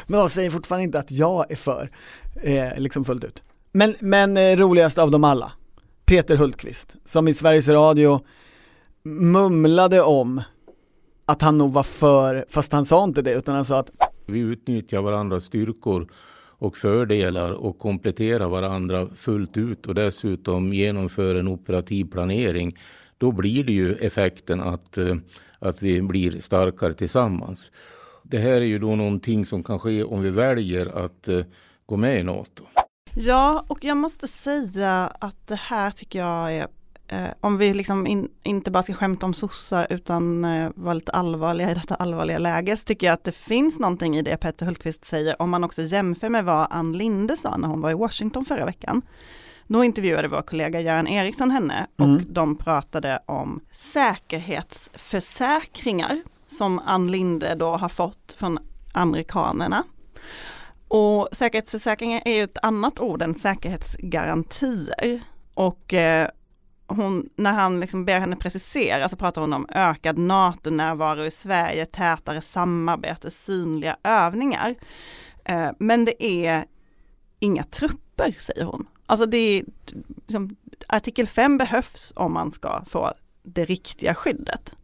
Men 0.07 0.21
de 0.21 0.31
säger 0.31 0.51
fortfarande 0.51 0.85
inte 0.85 0.99
att 0.99 1.11
jag 1.11 1.51
är 1.51 1.57
för, 1.57 1.91
eh, 2.43 2.77
liksom 2.77 3.05
fullt 3.05 3.25
ut. 3.25 3.43
Men, 3.73 3.95
men 4.01 4.37
eh, 4.37 4.57
roligast 4.57 4.99
av 4.99 5.11
dem 5.11 5.25
alla, 5.25 5.53
Peter 6.09 6.37
Hultqvist, 6.37 6.97
som 7.05 7.29
i 7.29 7.35
Sveriges 7.35 7.68
Radio 7.68 8.21
mumlade 9.03 10.03
om 10.03 10.42
att 11.25 11.42
han 11.42 11.59
nog 11.59 11.73
var 11.73 11.83
för, 11.83 12.44
fast 12.49 12.73
han 12.73 12.85
sa 12.85 13.05
inte 13.05 13.23
det, 13.23 13.33
utan 13.33 13.55
han 13.55 13.64
sa 13.64 13.79
att 13.79 13.90
vi 14.27 14.38
utnyttjar 14.38 15.03
varandras 15.03 15.44
styrkor 15.44 16.09
och 16.59 16.77
fördelar 16.77 17.53
och 17.53 17.79
kompletterar 17.79 18.49
varandra 18.49 19.09
fullt 19.16 19.57
ut 19.57 19.87
och 19.87 19.94
dessutom 19.94 20.73
genomför 20.73 21.35
en 21.35 21.49
operativ 21.49 22.05
planering. 22.05 22.79
Då 23.18 23.33
blir 23.33 23.64
det 23.64 23.73
ju 23.73 23.94
effekten 23.94 24.61
att, 24.61 24.99
eh, 24.99 25.16
att 25.59 25.83
vi 25.83 26.03
blir 26.03 26.40
starkare 26.40 26.94
tillsammans. 26.94 27.73
Det 28.23 28.38
här 28.38 28.61
är 28.61 28.66
ju 28.66 28.79
då 28.79 28.94
någonting 28.97 29.47
som 29.47 29.62
kan 29.62 29.79
ske 29.79 30.05
om 30.05 30.23
vi 30.23 30.31
väljer 30.31 30.87
att 31.05 31.29
eh, 31.29 31.44
gå 31.87 31.97
med 31.97 32.21
i 32.21 32.23
NATO. 32.23 32.64
Ja, 33.14 33.64
och 33.68 33.85
jag 33.85 33.97
måste 33.97 34.29
säga 34.29 35.12
att 35.18 35.47
det 35.47 35.59
här 35.61 35.90
tycker 35.90 36.18
jag 36.18 36.53
är 36.55 36.66
eh, 37.09 37.29
om 37.40 37.59
vi 37.59 37.75
liksom 37.75 38.07
in, 38.07 38.29
inte 38.42 38.71
bara 38.71 38.83
ska 38.83 38.94
skämta 38.94 39.27
om 39.27 39.35
sossar 39.35 39.87
utan 39.90 40.44
eh, 40.44 40.71
vara 40.75 40.94
lite 40.94 41.12
allvarliga 41.12 41.71
i 41.71 41.75
detta 41.75 41.94
allvarliga 41.94 42.38
läge, 42.38 42.77
så 42.77 42.85
tycker 42.85 43.07
jag 43.07 43.14
att 43.14 43.25
det 43.25 43.33
finns 43.33 43.79
någonting 43.79 44.16
i 44.16 44.23
det 44.23 44.37
Peter 44.37 44.66
Hultqvist 44.66 45.05
säger, 45.05 45.42
om 45.42 45.51
man 45.51 45.64
också 45.64 45.83
jämför 45.83 46.29
med 46.29 46.44
vad 46.44 46.66
Ann 46.71 46.92
Linde 46.92 47.37
sa 47.37 47.57
när 47.57 47.68
hon 47.68 47.81
var 47.81 47.90
i 47.90 47.94
Washington 47.94 48.44
förra 48.44 48.64
veckan. 48.64 49.03
Då 49.66 49.85
intervjuade 49.85 50.29
vår 50.29 50.42
kollega 50.42 50.81
Göran 50.81 51.09
Eriksson 51.09 51.51
henne 51.51 51.87
och 51.97 52.05
Mm. 52.05 52.25
de 52.29 52.57
pratade 52.57 53.18
om 53.27 53.61
säkerhetsförsäkringar 53.71 56.23
som 56.47 56.79
Ann 56.79 57.11
Linde 57.11 57.55
då 57.55 57.77
har 57.77 57.88
fått 57.88 58.35
från 58.38 58.59
amerikanerna. 58.92 59.85
Och 60.88 61.29
säkerhetsförsäkringar 61.33 62.22
är 62.24 62.35
ju 62.35 62.42
ett 62.42 62.59
annat 62.62 63.01
ord 63.01 63.22
än 63.22 63.35
säkerhetsgarantier. 63.35 65.22
Och 65.55 65.94
eh, 65.94 66.29
hon, 66.87 67.29
när 67.37 67.53
han 67.53 67.81
liksom 67.81 68.05
ber 68.05 68.20
henne 68.20 68.37
precisera 68.37 69.09
så 69.09 69.16
pratar 69.16 69.40
hon 69.40 69.53
om 69.53 69.66
ökad 69.70 70.18
NATO-närvaro 70.18 71.24
i 71.24 71.31
Sverige, 71.31 71.87
tätare 71.87 72.40
samarbete, 72.40 73.31
synliga 73.31 73.96
övningar. 74.05 74.74
Eh, 75.44 75.70
men 75.79 76.05
det 76.05 76.24
är 76.24 76.64
inga 77.38 77.64
trupper, 77.64 78.37
säger 78.38 78.64
hon. 78.64 78.87
Alltså 79.07 79.27
det 79.27 79.38
är, 79.38 79.64
liksom, 80.27 80.57
artikel 80.88 81.27
5 81.27 81.59
behövs 81.59 82.12
om 82.16 82.33
man 82.33 82.53
ska 82.53 82.85
få 82.85 83.12
det 83.42 83.64
riktiga 83.64 84.14
skyddet. 84.14 84.74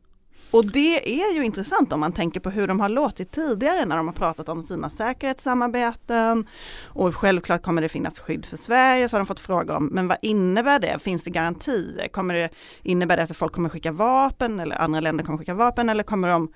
Och 0.55 0.65
det 0.65 1.21
är 1.23 1.35
ju 1.35 1.45
intressant 1.45 1.93
om 1.93 2.01
man 2.01 2.13
tänker 2.13 2.41
på 2.41 2.51
hur 2.51 2.67
de 2.67 2.81
har 2.81 2.89
låtit 2.89 3.33
tidigare 3.33 3.85
när 3.85 3.97
de 3.97 4.07
har 4.07 4.15
pratat 4.15 4.49
om 4.49 4.63
sina 4.63 4.91
säkerhetssamarbeten 4.91 6.47
och 6.85 7.17
självklart 7.17 7.63
kommer 7.63 7.83
det 7.83 7.89
finnas 7.89 8.19
skydd 8.19 8.47
för 8.47 8.57
Sverige 8.57 9.09
så 9.09 9.17
har 9.17 9.21
de 9.21 9.27
fått 9.27 9.41
fråga 9.41 9.77
om, 9.77 9.87
men 9.87 10.09
vad 10.09 10.19
innebär 10.23 10.79
det? 10.79 10.99
Finns 10.99 11.23
det 11.23 11.31
garantier? 11.31 12.09
Kommer 12.09 12.35
det 12.35 12.51
innebära 12.83 13.17
det 13.17 13.23
att 13.23 13.37
folk 13.37 13.53
kommer 13.53 13.69
skicka 13.69 13.93
vapen 13.93 14.61
eller 14.61 14.77
andra 14.77 15.01
länder 15.01 15.25
kommer 15.25 15.39
skicka 15.39 15.55
vapen 15.55 15.89
eller 15.89 16.03
kommer 16.03 16.29
de 16.29 16.53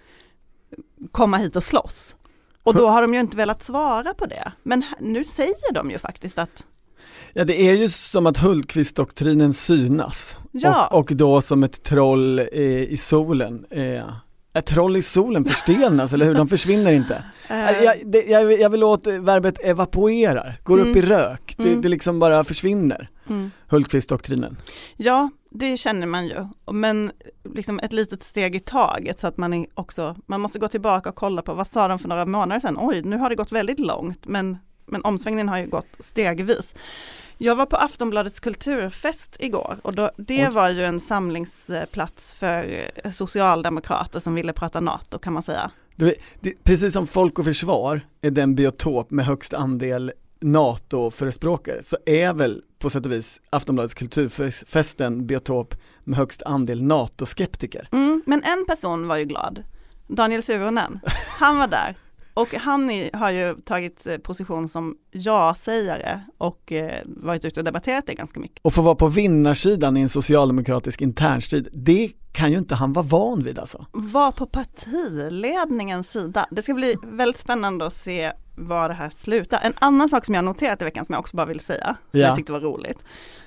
komma 1.13 1.37
hit 1.37 1.57
och 1.57 1.65
slåss? 1.65 2.17
Och 2.63 2.75
då 2.75 2.89
har 2.89 3.03
de 3.03 3.15
ju 3.15 3.21
inte 3.21 3.37
velat 3.37 3.63
svara 3.63 4.15
på 4.15 4.27
det. 4.27 4.53
Men 4.63 4.85
nu 5.01 5.25
säger 5.25 5.73
de 5.73 5.91
ju 5.91 5.99
faktiskt 5.99 6.39
att 6.39 6.67
Ja 7.33 7.45
det 7.45 7.63
är 7.69 7.75
ju 7.75 7.89
som 7.89 8.27
att 8.27 8.39
Hultqvist-doktrinen 8.39 9.53
synas. 9.53 10.37
Ja. 10.53 10.87
Och, 10.87 10.99
och 10.99 11.17
då 11.17 11.41
som 11.43 11.63
ett 11.65 11.83
troll 11.83 12.39
eh, 12.39 12.63
i 12.83 12.97
solen. 12.97 13.67
Eh, 13.71 14.03
ett 14.55 14.67
troll 14.67 14.97
i 14.97 15.03
solen 15.03 15.45
förstenas, 15.45 16.13
eller 16.13 16.27
hur? 16.27 16.35
De 16.35 16.49
försvinner 16.49 16.93
inte. 16.93 17.25
Eh. 17.51 17.83
Jag, 17.85 17.97
det, 18.07 18.23
jag, 18.25 18.61
jag 18.61 18.71
vill 18.71 18.85
åt 18.85 19.07
verbet 19.07 19.59
evapoerar, 19.65 20.61
går 20.65 20.79
upp 20.79 20.87
Mm. 20.87 20.99
i 20.99 21.03
rök. 21.03 21.55
Det, 21.57 21.63
Mm. 21.69 21.83
det 21.83 21.89
liksom 21.89 22.19
bara 22.19 22.45
försvinner. 22.45 23.09
Mm. 23.29 23.51
Hultqvist-doktrinen. 23.69 24.57
Ja, 24.97 25.31
det 25.51 25.77
känner 25.77 26.07
man 26.07 26.27
ju. 26.27 26.47
Men 26.73 27.11
liksom 27.55 27.79
ett 27.79 27.93
litet 27.93 28.23
steg 28.23 28.55
i 28.55 28.61
taget 28.61 29.21
så 29.21 29.27
att 29.27 29.37
man 29.37 29.53
är 29.55 29.67
också, 29.75 30.17
man 30.27 30.41
måste 30.41 30.59
gå 30.59 30.69
tillbaka 30.69 31.09
och 31.09 31.15
kolla 31.17 31.43
på 31.43 31.55
vad 31.55 31.67
sa 31.67 31.89
de 31.89 31.99
för 31.99 32.09
några 32.09 32.27
månader 32.27 32.61
sedan? 32.61 32.77
Oj, 32.81 33.03
nu 33.03 33.17
har 33.17 33.29
det 33.29 33.37
gått 33.37 33.53
väldigt 33.53 33.79
långt, 33.81 34.27
men, 34.27 34.59
men 34.89 35.05
omsvängningen 35.05 35.49
har 35.49 35.59
ju 35.59 35.67
gått 35.67 35.97
stegvis. 36.01 36.75
Jag 37.39 37.57
var 37.57 37.67
på 37.67 37.77
Aftonbladets 37.77 38.41
kulturfest 38.41 39.37
igår 39.39 39.79
och 39.83 39.95
då, 39.95 40.11
det 40.17 40.49
var 40.49 40.69
ju 40.69 40.85
en 40.85 41.01
samlingsplats 41.01 42.35
för 42.35 42.91
socialdemokrater 43.13 44.21
som 44.21 44.35
ville 44.35 44.53
prata 44.53 44.81
NATO 44.81 45.19
kan 45.19 45.33
man 45.33 45.43
säga. 45.43 45.71
Du, 45.97 46.05
vet, 46.05 46.19
det, 46.41 46.65
precis 46.65 46.93
som 46.93 47.07
Folk 47.07 47.39
och 47.39 47.45
Försvar 47.45 48.01
är 48.21 48.31
den 48.31 48.55
biotop 48.55 49.11
med 49.11 49.27
högst 49.27 49.55
andel 49.55 50.13
NATO-förespråkare 50.41 51.83
så 51.83 51.97
är 52.07 52.35
väl 52.35 52.63
på 52.79 52.91
sätt 52.91 53.07
och 53.07 53.13
vis 53.13 53.41
Aftonbladets 53.51 53.95
kulturfest 53.95 55.01
en 55.01 55.27
biotop 55.27 55.75
med 56.05 56.17
högst 56.17 56.43
andel 56.43 56.83
NATO-skeptiker. 56.83 57.89
Mm, 57.93 58.23
men 58.27 58.43
en 58.43 58.67
person 58.67 59.09
var 59.09 59.17
ju 59.17 59.25
glad, 59.25 59.65
Daniel 60.07 60.43
Suhonen. 60.43 61.01
Han 61.39 61.59
var 61.59 61.69
där 61.69 61.97
och 62.41 62.55
han 62.55 62.91
är, 62.91 63.17
har 63.17 63.31
ju 63.31 63.55
tagit 63.65 64.07
eh, 64.07 64.17
position 64.17 64.69
som 64.69 64.97
ja-sägare 65.11 66.21
och 66.39 66.73
eh, 66.73 67.03
varit 67.07 67.45
ute 67.45 67.61
och 67.61 67.65
debatterat 67.65 68.07
det 68.07 68.15
ganska 68.15 68.41
mycket. 68.41 68.59
Och 68.63 68.75
få 68.75 68.83
vara 68.83 68.95
på 68.95 69.07
vinnarsidan 69.09 69.97
i 69.97 70.01
en 70.01 70.09
socialdemokratisk 70.09 71.01
internstrid, 71.01 71.69
det 71.73 72.13
kan 72.33 72.53
ju 72.53 72.59
inte 72.59 72.75
han 72.75 72.93
vara 72.93 73.07
van 73.07 73.43
vid 73.43 73.59
alltså. 73.59 73.87
Var 73.93 74.33
på 74.33 74.47
partiledningens 74.47 76.11
sida. 76.11 76.47
Det 76.51 76.63
ska 76.63 76.75
bli 76.75 76.97
väldigt 77.03 77.41
spännande 77.41 77.87
att 77.87 77.93
se 77.95 78.33
var 78.57 78.89
det 78.89 78.95
här 78.95 79.11
slutar. 79.17 79.61
En 79.63 79.73
annan 79.79 80.09
sak 80.09 80.25
som 80.25 80.35
jag 80.35 80.45
noterat 80.45 80.83
i 80.83 80.85
veckan 80.85 81.07
som 81.07 81.13
jag 81.13 81.21
också 81.21 81.37
bara 81.37 81.47
vill 81.47 81.61
säga, 81.61 81.97
som 82.11 82.21
Ja. 82.21 82.27
jag 82.27 82.37
tyckte 82.37 82.53
var 82.53 82.61
roligt. 82.61 83.05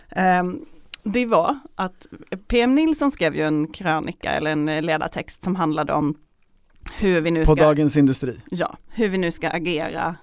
ehm, 0.09 0.65
det 1.03 1.25
var 1.25 1.59
att 1.75 2.07
PM 2.47 2.75
Nilsson 2.75 3.11
skrev 3.11 3.35
ju 3.35 3.41
en 3.47 3.67
krönika 3.67 4.31
eller 4.31 4.51
en 4.51 4.65
ledartext 4.65 5.43
som 5.43 5.55
handlade 5.55 5.93
om 5.93 6.15
hur 6.99 7.21
vi 7.21 7.31
nu 7.31 7.45
På 7.45 7.55
ska 7.55 7.65
Dagens 7.65 7.97
Industri. 7.97 8.37
Ja, 8.49 8.77
hur 8.89 9.07
vi 9.07 9.17
nu 9.17 9.31
ska 9.31 9.49
agera 9.49 10.15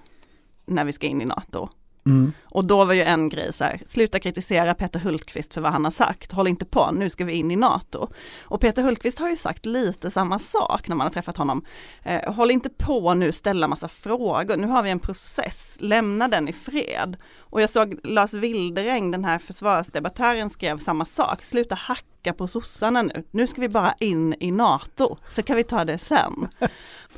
när 0.65 0.85
vi 0.85 0.93
ska 0.93 1.07
in 1.07 1.21
i 1.21 1.25
NATO. 1.25 1.69
Mm. 2.05 2.33
Och 2.43 2.65
då 2.65 2.85
var 2.85 2.93
ju 2.93 3.01
en 3.01 3.29
grej 3.29 3.53
så 3.53 3.63
här, 3.63 3.81
sluta 3.87 4.19
kritisera 4.19 4.73
Peter 4.73 4.99
Hultqvist 4.99 5.53
för 5.53 5.61
vad 5.61 5.71
han 5.71 5.83
har 5.83 5.91
sagt, 5.91 6.31
håll 6.31 6.47
inte 6.47 6.65
på, 6.65 6.91
nu 6.91 7.09
ska 7.09 7.25
vi 7.25 7.33
in 7.33 7.51
i 7.51 7.55
NATO. 7.55 8.07
Och 8.41 8.61
Peter 8.61 8.83
Hultqvist 8.83 9.19
har 9.19 9.29
ju 9.29 9.35
sagt 9.35 9.65
lite 9.65 10.11
samma 10.11 10.39
sak 10.39 10.87
när 10.87 10.95
man 10.95 11.05
har 11.05 11.11
träffat 11.11 11.37
honom. 11.37 11.65
Eh, 12.03 12.33
håll 12.33 12.51
inte 12.51 12.69
på 12.69 13.13
nu, 13.13 13.31
ställa 13.31 13.67
massa 13.67 13.87
frågor, 13.87 14.57
nu 14.57 14.67
har 14.67 14.83
vi 14.83 14.89
en 14.89 14.99
process, 14.99 15.77
lämna 15.79 16.27
den 16.27 16.47
i 16.47 16.53
fred. 16.53 17.17
Och 17.39 17.61
jag 17.61 17.69
såg 17.69 17.99
Lars 18.03 18.33
Wildereng, 18.33 19.11
den 19.11 19.25
här 19.25 19.39
försvarsdebattören, 19.39 20.49
skrev 20.49 20.79
samma 20.79 21.05
sak, 21.05 21.43
sluta 21.43 21.75
hacka 21.75 22.33
på 22.33 22.47
sossarna 22.47 23.01
nu, 23.01 23.23
nu 23.31 23.47
ska 23.47 23.61
vi 23.61 23.69
bara 23.69 23.93
in 23.99 24.35
i 24.39 24.51
NATO, 24.51 25.17
så 25.29 25.43
kan 25.43 25.55
vi 25.55 25.63
ta 25.63 25.85
det 25.85 25.97
sen. 25.97 26.47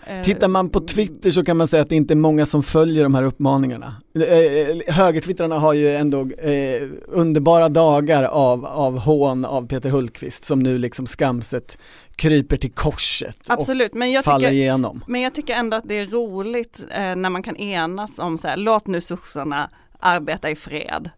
Eh, 0.06 0.24
Tittar 0.24 0.48
man 0.48 0.70
på 0.70 0.80
Twitter 0.80 1.32
så 1.32 1.44
kan 1.44 1.58
man 1.58 1.68
säga 1.68 1.82
att 1.82 1.90
det 1.90 1.96
inte 1.96 2.14
är 2.14 2.16
många 2.16 2.46
som 2.46 2.64
följer 2.64 3.04
de 3.04 3.16
här 3.16 3.24
uppmaningarna. 3.24 3.96
Eh, 4.16 4.94
Högertwittrarna 4.94 5.60
har 5.60 5.74
ju 5.74 5.96
ändå 5.96 6.22
eh, 6.22 6.88
underbara 7.08 7.70
dagar 7.70 8.24
av, 8.24 8.66
av 8.66 8.98
hån 9.00 9.46
av 9.46 9.68
Peter 9.68 9.90
Hultqvist 9.90 10.46
som 10.46 10.60
nu 10.60 10.78
liksom 10.78 11.08
skamset 11.08 11.78
kryper 12.16 12.58
till 12.58 12.72
korset 12.72 13.38
Absolut, 13.48 13.94
men 13.94 14.08
och 14.08 14.14
jag, 14.14 14.24
faller 14.24 14.48
tycker, 14.48 14.54
igenom. 14.54 15.04
men 15.08 15.22
jag 15.22 15.34
tycker 15.34 15.54
ändå 15.54 15.78
att 15.78 15.84
det 15.88 15.96
är 15.96 16.08
roligt 16.08 16.84
eh, 16.92 17.16
när 17.16 17.30
man 17.30 17.44
kan 17.44 17.56
enas 17.56 18.20
om 18.20 18.38
så 18.38 18.48
här, 18.48 18.58
låt 18.58 18.88
nu 18.88 19.02
sossarna 19.02 19.70
arbeta 20.00 20.50
i 20.50 20.56
fred. 20.56 21.10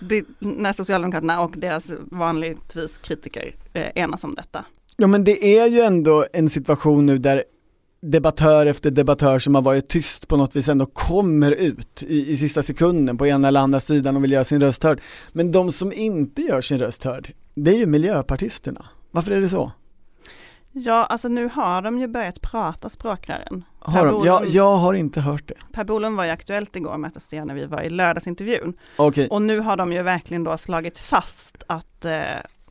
Det, 0.00 0.24
när 0.38 0.72
Socialdemokraterna 0.72 1.40
och 1.40 1.54
deras 1.56 1.90
vanligtvis 2.10 2.98
kritiker 2.98 3.54
eh, 3.72 3.86
enas 3.94 4.24
om 4.24 4.34
detta. 4.34 4.64
Ja 4.96 5.06
men 5.06 5.24
det 5.24 5.58
är 5.58 5.66
ju 5.66 5.80
ändå 5.80 6.26
en 6.32 6.48
situation 6.50 7.06
nu 7.06 7.18
där 7.18 7.44
debattör 8.00 8.66
efter 8.66 8.90
debattör 8.90 9.38
som 9.38 9.54
har 9.54 9.62
varit 9.62 9.88
tyst 9.88 10.28
på 10.28 10.36
något 10.36 10.56
vis 10.56 10.68
ändå 10.68 10.86
kommer 10.86 11.52
ut 11.52 12.02
i, 12.02 12.32
i 12.32 12.36
sista 12.36 12.62
sekunden 12.62 13.18
på 13.18 13.26
ena 13.26 13.48
eller 13.48 13.60
andra 13.60 13.80
sidan 13.80 14.16
och 14.16 14.24
vill 14.24 14.32
göra 14.32 14.44
sin 14.44 14.60
röst 14.60 14.82
hörd. 14.82 15.00
Men 15.32 15.52
de 15.52 15.72
som 15.72 15.92
inte 15.92 16.42
gör 16.42 16.60
sin 16.60 16.78
röst 16.78 17.04
hörd, 17.04 17.32
det 17.54 17.70
är 17.70 17.78
ju 17.78 17.86
miljöpartisterna. 17.86 18.86
Varför 19.10 19.30
är 19.30 19.40
det 19.40 19.48
så? 19.48 19.72
Ja, 20.72 21.04
alltså 21.04 21.28
nu 21.28 21.48
har 21.52 21.82
de 21.82 21.98
ju 21.98 22.08
börjat 22.08 22.40
prata 22.40 22.88
språkrören. 22.88 23.64
Har 23.78 24.06
de? 24.06 24.24
Jag, 24.26 24.42
Bolund- 24.42 24.54
jag 24.54 24.76
har 24.76 24.94
inte 24.94 25.20
hört 25.20 25.48
det. 25.48 25.54
Per 25.72 25.84
Bolund 25.84 26.16
var 26.16 26.24
ju 26.24 26.30
aktuellt 26.30 26.76
igår 26.76 26.96
med 26.96 27.16
att 27.16 27.32
när 27.32 27.54
vi 27.54 27.66
var 27.66 27.82
i 27.82 27.90
lördagsintervjun. 27.90 28.74
Okej. 28.96 29.28
Och 29.28 29.42
nu 29.42 29.60
har 29.60 29.76
de 29.76 29.92
ju 29.92 30.02
verkligen 30.02 30.44
då 30.44 30.58
slagit 30.58 30.98
fast 30.98 31.62
att 31.66 32.04
eh, 32.04 32.12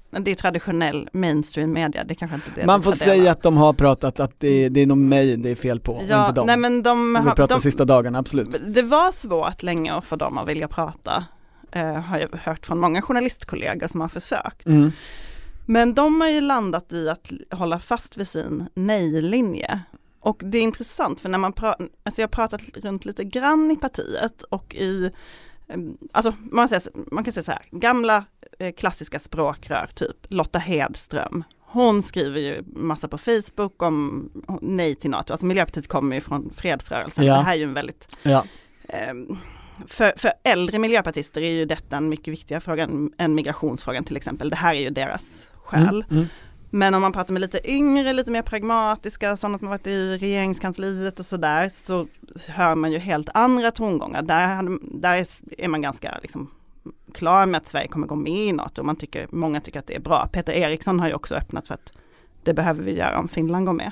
det 0.10 0.32
är 0.32 0.36
traditionell 0.36 1.10
mainstream 1.14 1.74
media, 1.74 2.04
det 2.04 2.16
kanske 2.16 2.36
inte 2.36 2.48
är 2.50 2.56
det 2.56 2.66
Man 2.66 2.84
får 2.84 2.92
säga 2.92 3.32
att 3.32 3.42
de 3.44 3.58
har 3.58 3.74
pratat 3.74 4.20
att 4.20 4.40
det, 4.40 4.70
det 4.70 4.82
är 4.82 4.86
nog 4.86 4.98
mig 4.98 5.38
det 5.38 5.50
är 5.50 5.56
fel 5.56 5.80
på, 5.80 6.02
Ja, 6.10 6.22
inte 6.30 6.40
dem. 6.40 6.48
nej 6.48 6.58
men 6.58 6.84
de, 6.84 6.92
Om 6.92 7.14
vi 7.24 7.30
har- 7.30 7.36
pratar 7.36 7.56
de, 7.56 7.62
sista 7.62 7.86
dagarna, 7.86 8.20
absolut. 8.20 8.56
Det 8.68 8.82
var 8.82 9.12
svårt 9.12 9.64
länge 9.64 10.02
för 10.02 10.18
dem 10.18 10.38
att 10.38 10.48
vilja 10.48 10.68
prata, 10.68 11.26
eh, 11.72 11.94
har 11.94 12.18
jag 12.20 12.30
hört 12.44 12.66
från 12.66 12.80
många 12.80 13.02
journalistkollegor 13.02 13.88
som 13.88 14.02
har 14.02 14.08
försökt. 14.08 14.66
Mm. 14.66 14.92
Men 15.66 15.94
de 15.94 16.22
har 16.22 16.30
ju 16.30 16.42
landat 16.42 16.94
i 16.94 17.10
att 17.10 17.32
hålla 17.52 17.80
fast 17.80 18.18
vid 18.18 18.28
sin 18.28 18.66
nej-linje. 18.74 19.80
Och 20.20 20.42
det 20.46 20.58
är 20.58 20.62
intressant 20.62 21.20
för 21.20 21.30
när 21.30 21.38
man 21.38 21.54
pratar, 21.54 21.90
alltså 22.04 22.22
jag 22.22 22.28
har 22.28 22.32
pratat 22.32 22.62
runt 22.84 23.06
lite 23.06 23.24
grann 23.24 23.72
i 23.72 23.76
partiet 23.76 24.42
och 24.44 24.76
i, 24.76 25.12
alltså 26.12 26.34
man, 26.52 26.70
säger, 26.70 26.84
man 27.12 27.24
kan 27.24 27.34
säga 27.34 27.44
så 27.44 27.52
här, 27.52 27.62
gamla 27.72 28.26
eh, 28.60 28.74
klassiska 28.74 29.20
språkrör, 29.20 29.90
typ 29.96 30.16
Lotta 30.28 30.60
Hedström. 30.60 31.44
Hon 31.60 32.02
skriver 32.04 32.40
ju 32.40 32.64
massa 32.76 33.08
på 33.08 33.18
Facebook 33.18 33.82
om 33.84 34.30
nej 34.62 34.96
till 34.96 35.10
NATO, 35.10 35.34
alltså 35.34 35.46
Miljöpartiet 35.46 35.88
kommer 35.88 36.16
ju 36.16 36.22
från 36.22 36.50
fredsrörelsen. 36.56 37.26
Ja. 37.26 37.34
Det 37.36 37.42
här 37.42 37.54
är 37.54 37.58
ju 37.58 37.64
en 37.64 37.74
väldigt 37.74 38.16
Ja. 38.24 38.44
Ehm, 38.90 39.38
för, 39.88 40.14
för 40.18 40.32
äldre 40.44 40.80
miljöpartister 40.80 41.42
är 41.42 41.52
ju 41.52 41.66
detta 41.66 41.98
en 41.98 42.10
mycket 42.10 42.28
viktigare 42.34 42.62
fråga 42.62 42.84
än- 42.84 43.12
än 43.18 43.36
migrationsfrågan 43.36 44.04
till 44.04 44.18
exempel. 44.18 44.50
Det 44.50 44.56
här 44.56 44.76
är 44.76 44.80
ju 44.80 44.90
deras 44.90 45.50
skäl. 45.64 45.82
Mm, 46.10 46.18
mm. 46.18 46.26
Men 46.70 46.94
om 46.94 47.02
man 47.02 47.12
pratar 47.12 47.34
med 47.34 47.42
lite 47.42 47.72
yngre, 47.72 48.14
lite 48.14 48.32
mer 48.32 48.42
pragmatiska, 48.42 49.38
sådana 49.38 49.58
som 49.58 49.68
har 49.68 49.74
varit 49.74 49.88
i 49.88 50.18
regeringskansliet 50.18 51.20
och 51.20 51.26
sådär, 51.26 51.72
så 51.86 52.08
hör 52.48 52.76
man 52.76 52.92
ju 52.92 52.98
helt 52.98 53.30
andra 53.34 53.72
tongångar. 53.72 54.22
Där, 54.22 54.78
där 55.00 55.16
är- 55.18 55.62
är 55.64 55.68
man 55.68 55.82
ganska 55.82 56.18
liksom 56.22 56.52
klar 57.14 57.46
med 57.46 57.58
att 57.58 57.68
Sverige 57.68 57.88
kommer 57.88 58.08
gå 58.08 58.16
med 58.16 58.34
i 58.34 58.52
NATO. 58.52 58.84
Man 58.84 58.96
tycker, 58.96 59.28
många 59.32 59.62
tycker 59.62 59.80
att 59.80 59.88
det 59.88 59.96
är 59.96 60.00
bra. 60.00 60.30
Peter 60.34 60.54
Eriksson 60.54 61.00
har 61.00 61.08
ju 61.08 61.14
också 61.14 61.36
öppnat 61.36 61.68
för 61.68 61.74
att 61.74 61.94
det 62.44 62.54
behöver 62.54 62.84
vi 62.84 62.92
göra 62.98 63.20
om 63.20 63.28
Finland 63.28 63.66
går 63.66 63.74
med. 63.74 63.92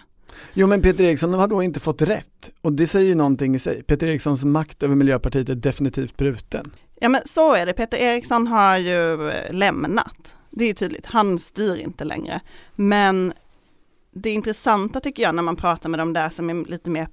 Jo 0.54 0.68
men 0.68 0.82
Peter 0.82 1.04
Eriksson 1.04 1.34
har 1.34 1.48
då 1.48 1.64
inte 1.64 1.80
fått 1.80 2.02
rätt 2.02 2.52
och 2.62 2.74
det 2.74 2.88
säger 2.88 3.08
ju 3.10 3.16
någonting 3.16 3.56
i 3.56 3.60
sig. 3.60 3.84
Peter 3.84 4.08
Erikssons 4.08 4.44
makt 4.46 4.84
över 4.84 4.96
Miljöpartiet 4.96 5.50
är 5.50 5.56
definitivt 5.56 6.18
bruten. 6.18 6.72
Ja 7.00 7.10
men 7.10 7.22
så 7.26 7.54
är 7.54 7.66
det, 7.66 7.74
Peter 7.74 7.98
Eriksson 7.98 8.48
har 8.48 8.78
ju 8.78 9.30
eh, 9.30 9.54
lämnat. 9.54 10.36
Det 10.58 10.66
är 10.66 10.74
tydligt, 10.74 11.06
han 11.06 11.40
styr 11.40 11.76
inte 11.76 12.04
längre. 12.04 12.42
Men 12.76 13.34
det 14.12 14.30
intressanta 14.30 15.00
tycker 15.00 15.24
jag 15.24 15.36
när 15.36 15.44
man 15.44 15.56
pratar 15.56 15.90
med 15.90 16.00
de 16.00 16.14
där 16.14 16.30
som 16.30 16.50
är 16.50 16.66
lite 16.66 16.90
mer 16.90 17.08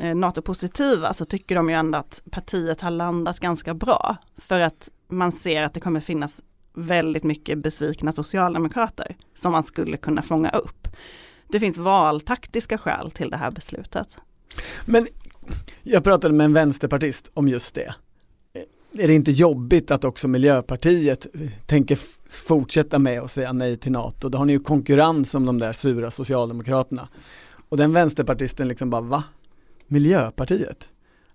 eh, 0.00 0.14
NATO-positiva 0.14 1.14
så 1.14 1.24
tycker 1.24 1.54
de 1.54 1.68
ju 1.68 1.74
ändå 1.74 1.98
att 1.98 2.22
partiet 2.30 2.80
har 2.80 2.90
landat 2.90 3.40
ganska 3.40 3.74
bra. 3.74 4.16
För 4.36 4.60
att 4.60 4.90
man 5.08 5.32
ser 5.32 5.62
att 5.62 5.74
det 5.74 5.80
kommer 5.80 6.00
finnas 6.00 6.42
väldigt 6.74 7.22
mycket 7.24 7.58
besvikna 7.58 8.12
socialdemokrater 8.12 9.16
som 9.34 9.52
man 9.52 9.64
skulle 9.64 9.96
kunna 9.96 10.22
fånga 10.22 10.50
upp. 10.50 10.88
Det 11.48 11.60
finns 11.60 11.78
valtaktiska 11.78 12.78
skäl 12.78 13.10
till 13.10 13.30
det 13.30 13.36
här 13.36 13.50
beslutet. 13.50 14.18
Men 14.84 15.06
jag 15.82 16.04
pratade 16.04 16.34
med 16.34 16.44
en 16.44 16.52
vänsterpartist 16.52 17.30
om 17.34 17.48
just 17.48 17.74
det. 17.74 17.94
Är 18.94 19.08
det 19.08 19.14
inte 19.14 19.30
jobbigt 19.30 19.90
att 19.90 20.04
också 20.04 20.28
Miljöpartiet 20.28 21.26
tänker 21.66 21.98
fortsätta 22.28 22.98
med 22.98 23.20
att 23.20 23.30
säga 23.30 23.52
nej 23.52 23.76
till 23.76 23.92
NATO? 23.92 24.28
Då 24.28 24.38
har 24.38 24.44
ni 24.44 24.52
ju 24.52 24.60
konkurrens 24.60 25.34
om 25.34 25.46
de 25.46 25.58
där 25.58 25.72
sura 25.72 26.10
Socialdemokraterna. 26.10 27.08
Och 27.68 27.76
den 27.76 27.92
vänsterpartisten 27.92 28.68
liksom 28.68 28.90
bara, 28.90 29.00
va? 29.00 29.24
Miljöpartiet? 29.86 30.88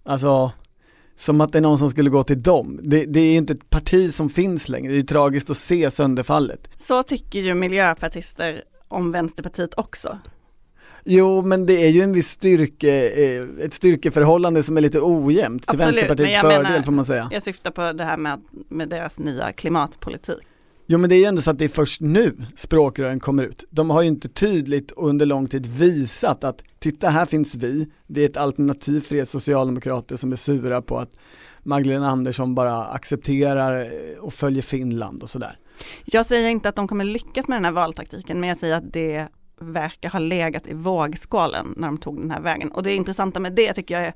Alltså, 0.04 0.52
som 1.16 1.42
att 1.42 1.52
det 1.52 1.58
är 1.58 1.62
någon 1.62 1.78
som 1.78 1.92
skulle 1.92 2.10
gå 2.10 2.24
till 2.24 2.44
dem. 2.44 2.80
Det, 2.84 3.06
det 3.06 3.20
är 3.20 3.32
ju 3.32 3.38
inte 3.38 3.54
ett 3.54 3.70
parti 3.70 4.14
som 4.14 4.30
finns 4.30 4.70
längre, 4.70 4.92
det 4.92 4.96
är 4.96 5.00
ju 5.00 5.04
tragiskt 5.04 5.50
att 5.50 5.58
se 5.58 5.92
sönderfallet. 5.92 6.70
Så 6.78 7.04
tycker 7.04 7.40
ju 7.40 7.54
miljöpartister 7.54 8.64
om 8.88 9.12
Vänsterpartiet 9.12 9.74
också. 9.78 10.20
Jo, 11.10 11.42
men 11.42 11.66
det 11.66 11.74
är 11.86 11.90
ju 11.90 12.02
en 12.02 12.14
viss 12.14 12.30
styrke, 12.30 13.10
eh, 13.10 13.66
ett 13.66 13.74
styrkeförhållande 13.74 14.64
som 14.64 14.78
är 14.78 14.82
lite 14.82 15.00
ojämnt 15.02 15.64
till 15.64 15.70
Absolut, 15.70 15.88
Vänsterpartiets 15.96 16.30
men 16.30 16.34
jag 16.34 16.42
fördel 16.56 16.72
menar- 16.72 16.84
får 16.84 16.92
man 16.92 17.06
säga. 17.06 17.30
Jag 17.32 17.44
syftar 17.44 17.72
på 17.72 17.92
det 17.92 18.04
här 18.04 18.18
med, 18.18 18.42
med 18.70 18.90
deras 18.90 19.18
nya 19.20 19.52
klimatpolitik. 19.52 20.38
Jo 20.90 20.98
men 20.98 21.10
det 21.10 21.16
är 21.16 21.20
ju 21.20 21.26
ändå 21.26 21.42
så 21.42 21.52
att 21.52 21.58
det 21.58 21.66
är 21.66 21.70
först 21.70 22.02
nu 22.02 22.36
språkrören 22.56 23.20
kommer 23.20 23.44
ut. 23.44 23.64
De 23.70 23.90
har 23.90 24.02
ju 24.02 24.08
inte 24.08 24.30
tydligt 24.30 24.92
och 24.92 25.10
under 25.10 25.26
lång 25.26 25.48
tid 25.48 25.66
visat 25.66 26.44
att 26.44 26.64
titta 26.80 27.10
här 27.10 27.26
finns 27.26 27.56
vi, 27.56 27.88
det 28.08 28.22
är 28.22 28.30
ett 28.30 28.38
alternativ 28.38 29.02
för 29.02 29.16
er 29.16 29.26
socialdemokrater 29.26 30.16
som 30.16 30.32
är 30.32 30.36
sura 30.36 30.82
på 30.82 30.98
att 31.00 31.12
Magdalena 31.64 32.08
Andersson 32.10 32.56
bara 32.56 32.86
accepterar 32.86 33.82
eh, 33.86 34.20
och 34.20 34.34
följer 34.34 34.62
Finland 34.64 35.24
och 35.24 35.30
sådär. 35.30 35.58
Jag 36.06 36.26
säger 36.26 36.50
inte 36.50 36.70
att 36.70 36.76
de 36.76 36.88
kommer 36.88 37.06
lyckas 37.06 37.48
med 37.48 37.56
den 37.58 37.66
här 37.66 37.72
valtaktiken, 37.72 38.40
men 38.40 38.50
jag 38.50 38.58
säger 38.58 38.76
att 38.76 38.94
det 38.94 39.28
verkar 39.60 40.10
ha 40.10 40.20
legat 40.20 40.68
i 40.68 40.74
vågskålen 40.74 41.74
när 41.78 41.88
de 41.88 41.98
tog 41.98 42.20
den 42.22 42.32
här 42.32 42.42
vägen. 42.42 42.72
Och 42.72 42.84
det 42.84 42.96
intressanta 42.96 43.40
med 43.40 43.54
det 43.54 43.74
tycker 43.74 43.96
jag 43.96 44.08
är 44.08 44.14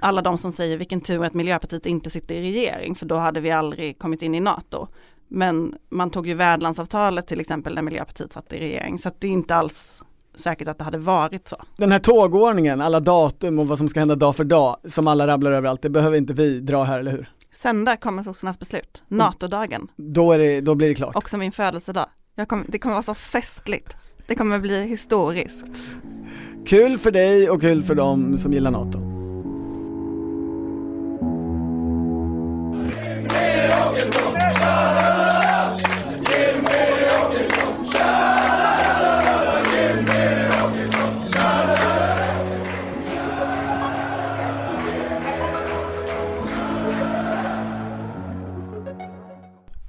alla 0.00 0.22
de 0.22 0.38
som 0.38 0.52
säger 0.52 0.76
vilken 0.76 1.00
tur 1.00 1.24
att 1.24 1.34
Miljöpartiet 1.34 1.86
inte 1.86 2.10
sitter 2.10 2.34
i 2.34 2.40
regering, 2.40 2.94
för 2.94 3.06
då 3.06 3.16
hade 3.16 3.40
vi 3.40 3.50
aldrig 3.50 3.98
kommit 3.98 4.22
in 4.22 4.34
i 4.34 4.40
NATO. 4.40 4.88
Men 5.28 5.74
man 5.88 6.10
tog 6.10 6.26
ju 6.26 6.34
värdlandsavtalet 6.34 7.26
till 7.26 7.40
exempel 7.40 7.74
när 7.74 7.82
Miljöpartiet 7.82 8.32
satt 8.32 8.52
i 8.52 8.58
regering, 8.58 8.98
så 8.98 9.08
att 9.08 9.20
det 9.20 9.28
är 9.28 9.32
inte 9.32 9.54
alls 9.54 10.02
säkert 10.34 10.68
att 10.68 10.78
det 10.78 10.84
hade 10.84 10.98
varit 10.98 11.48
så. 11.48 11.56
Den 11.76 11.92
här 11.92 11.98
tågordningen, 11.98 12.80
alla 12.80 13.00
datum 13.00 13.58
och 13.58 13.68
vad 13.68 13.78
som 13.78 13.88
ska 13.88 14.00
hända 14.00 14.14
dag 14.14 14.36
för 14.36 14.44
dag, 14.44 14.76
som 14.84 15.08
alla 15.08 15.26
rabblar 15.26 15.52
överallt, 15.52 15.82
det 15.82 15.90
behöver 15.90 16.16
inte 16.16 16.32
vi 16.34 16.60
dra 16.60 16.84
här, 16.84 16.98
eller 16.98 17.10
hur? 17.10 17.30
Söndag 17.50 17.96
kommer 17.96 18.22
sossarnas 18.22 18.58
beslut, 18.58 19.04
NATO-dagen, 19.08 19.88
Då, 19.96 20.32
är 20.32 20.38
det, 20.38 20.60
då 20.60 20.74
blir 20.74 20.88
det 20.88 20.94
klart. 20.94 21.16
också 21.16 21.36
min 21.36 21.52
födelsedag. 21.52 22.06
Kommer, 22.48 22.64
det 22.68 22.78
kommer 22.78 22.94
vara 22.94 23.02
så 23.02 23.14
festligt. 23.14 23.96
Det 24.26 24.34
kommer 24.34 24.58
bli 24.58 24.86
historiskt. 24.86 25.82
Kul 26.66 26.98
för 26.98 27.10
dig 27.10 27.50
och 27.50 27.60
kul 27.60 27.82
för 27.82 27.94
dem 27.94 28.38
som 28.38 28.52
gillar 28.52 28.70
NATO. 28.70 29.14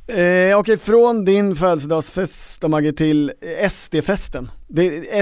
Eh, 0.07 0.59
Okej, 0.59 0.77
från 0.77 1.25
din 1.25 1.55
födelsedagsfest 1.55 2.61
då, 2.61 2.67
Maggie 2.67 2.93
till 2.93 3.31
eh, 3.41 3.69
SD-festen. 3.69 4.51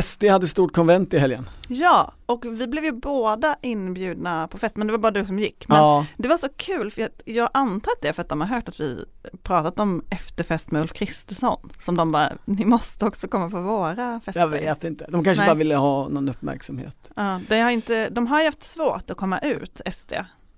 SD 0.04 0.24
hade 0.24 0.48
stort 0.48 0.74
konvent 0.74 1.14
i 1.14 1.18
helgen. 1.20 1.50
Ja, 1.68 2.14
och 2.26 2.46
vi 2.46 2.68
blev 2.68 2.84
ju 2.86 2.92
båda 2.92 3.56
inbjudna 3.62 4.48
på 4.48 4.58
fest, 4.58 4.78
men 4.78 4.88
det 4.88 4.94
var 4.94 4.98
bara 4.98 5.12
du 5.12 5.26
som 5.26 5.40
gick. 5.40 5.66
Men 5.68 5.78
Ja. 5.78 6.06
det 6.18 6.28
var 6.28 6.38
så 6.38 6.48
kul, 6.58 6.92
för 6.92 7.02
jag, 7.02 7.10
jag 7.26 7.50
antar 7.54 7.92
att 7.92 8.02
det 8.02 8.08
är 8.08 8.14
för 8.14 8.22
att 8.22 8.30
de 8.30 8.42
har 8.42 8.48
hört 8.48 8.70
att 8.70 8.80
vi 8.80 9.06
pratat 9.44 9.80
om 9.80 10.04
efterfest 10.10 10.72
med 10.72 10.82
Ulf 10.82 10.94
Kristersson, 10.94 11.70
som 11.82 11.96
de 11.98 12.12
bara, 12.12 12.32
ni 12.46 12.66
måste 12.66 13.06
också 13.06 13.28
komma 13.28 13.50
på 13.50 13.62
våra 13.62 14.20
fester. 14.20 14.42
Jag 14.42 14.48
vet 14.48 14.84
inte, 14.84 15.06
de 15.10 15.24
kanske 15.24 15.42
Nej. 15.44 15.50
bara 15.50 15.58
ville 15.58 15.76
ha 15.76 16.08
någon 16.10 16.30
uppmärksamhet. 16.30 17.12
Ja, 17.16 17.40
det 17.50 17.60
har 17.60 17.72
inte, 17.72 18.10
de 18.10 18.28
har 18.28 18.40
ju 18.40 18.46
haft 18.46 18.64
svårt 18.64 19.10
att 19.12 19.18
komma 19.18 19.40
ut, 19.40 19.82
SD. 19.94 20.14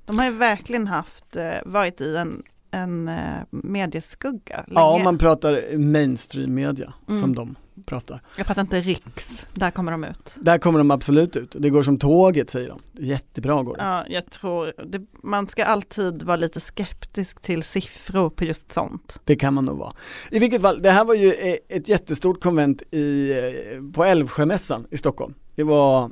De 0.05 0.19
har 0.19 0.25
ju 0.25 0.31
verkligen 0.31 0.87
haft, 0.87 1.35
eh, 1.35 1.43
varit 1.65 2.01
i 2.01 2.15
en, 2.15 2.43
en 2.75 3.07
eh, 3.07 3.15
medieskugga 3.49 4.55
länge. 4.57 4.79
Ja, 4.79 4.93
om 4.95 5.03
man 5.03 5.17
pratar 5.17 5.77
mainstream 5.77 6.53
media 6.53 6.93
Mm. 7.07 7.21
som 7.21 7.35
de 7.35 7.55
pratar. 7.85 8.21
Jag 8.37 8.47
pratar 8.47 8.61
inte 8.61 8.81
riks, 8.81 9.45
där 9.53 9.71
kommer 9.71 9.91
de 9.91 10.03
ut. 10.03 10.35
Där 10.35 10.57
kommer 10.57 10.79
de 10.79 10.91
absolut 10.91 11.35
ut, 11.35 11.55
det 11.59 11.69
går 11.69 11.83
som 11.83 11.97
tåget 11.99 12.49
säger 12.49 12.69
de. 12.69 13.03
Jättebra 13.05 13.63
går 13.63 13.77
det. 13.77 13.83
Ja, 13.83 14.05
jag 14.09 14.31
tror, 14.31 14.73
det, 14.85 15.01
man 15.23 15.47
ska 15.47 15.65
alltid 15.65 16.23
vara 16.23 16.37
lite 16.37 16.59
skeptisk 16.59 17.41
till 17.41 17.63
siffror 17.63 18.29
på 18.29 18.45
just 18.45 18.71
sånt. 18.71 19.21
Det 19.23 19.35
kan 19.35 19.53
man 19.53 19.65
nog 19.65 19.77
vara. 19.77 19.93
I 20.31 20.39
vilket 20.39 20.61
fall, 20.61 20.81
det 20.81 20.91
här 20.91 21.05
var 21.05 21.13
ju 21.15 21.33
eh, 21.33 21.55
ett 21.69 21.87
jättestort 21.89 22.43
konvent 22.43 22.81
i, 22.91 23.31
eh, 23.31 23.91
på 23.93 24.03
Älvsjömässan 24.03 24.87
i 24.91 24.97
Stockholm. 24.97 25.33
Det 25.55 25.63
var 25.63 26.11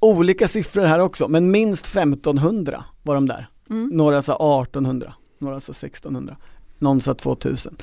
olika 0.00 0.48
siffror 0.48 0.84
här 0.84 0.98
också, 0.98 1.28
men 1.28 1.50
minst 1.50 1.86
1500 1.86 2.84
var 3.02 3.14
de 3.14 3.28
där. 3.28 3.46
Mm. 3.70 3.88
Några 3.92 4.22
sa 4.22 4.62
1800, 4.62 5.14
några 5.44 5.60
sa 5.60 5.72
1600, 5.72 6.36
någon 6.78 7.00
sa 7.00 7.14
2000. 7.14 7.76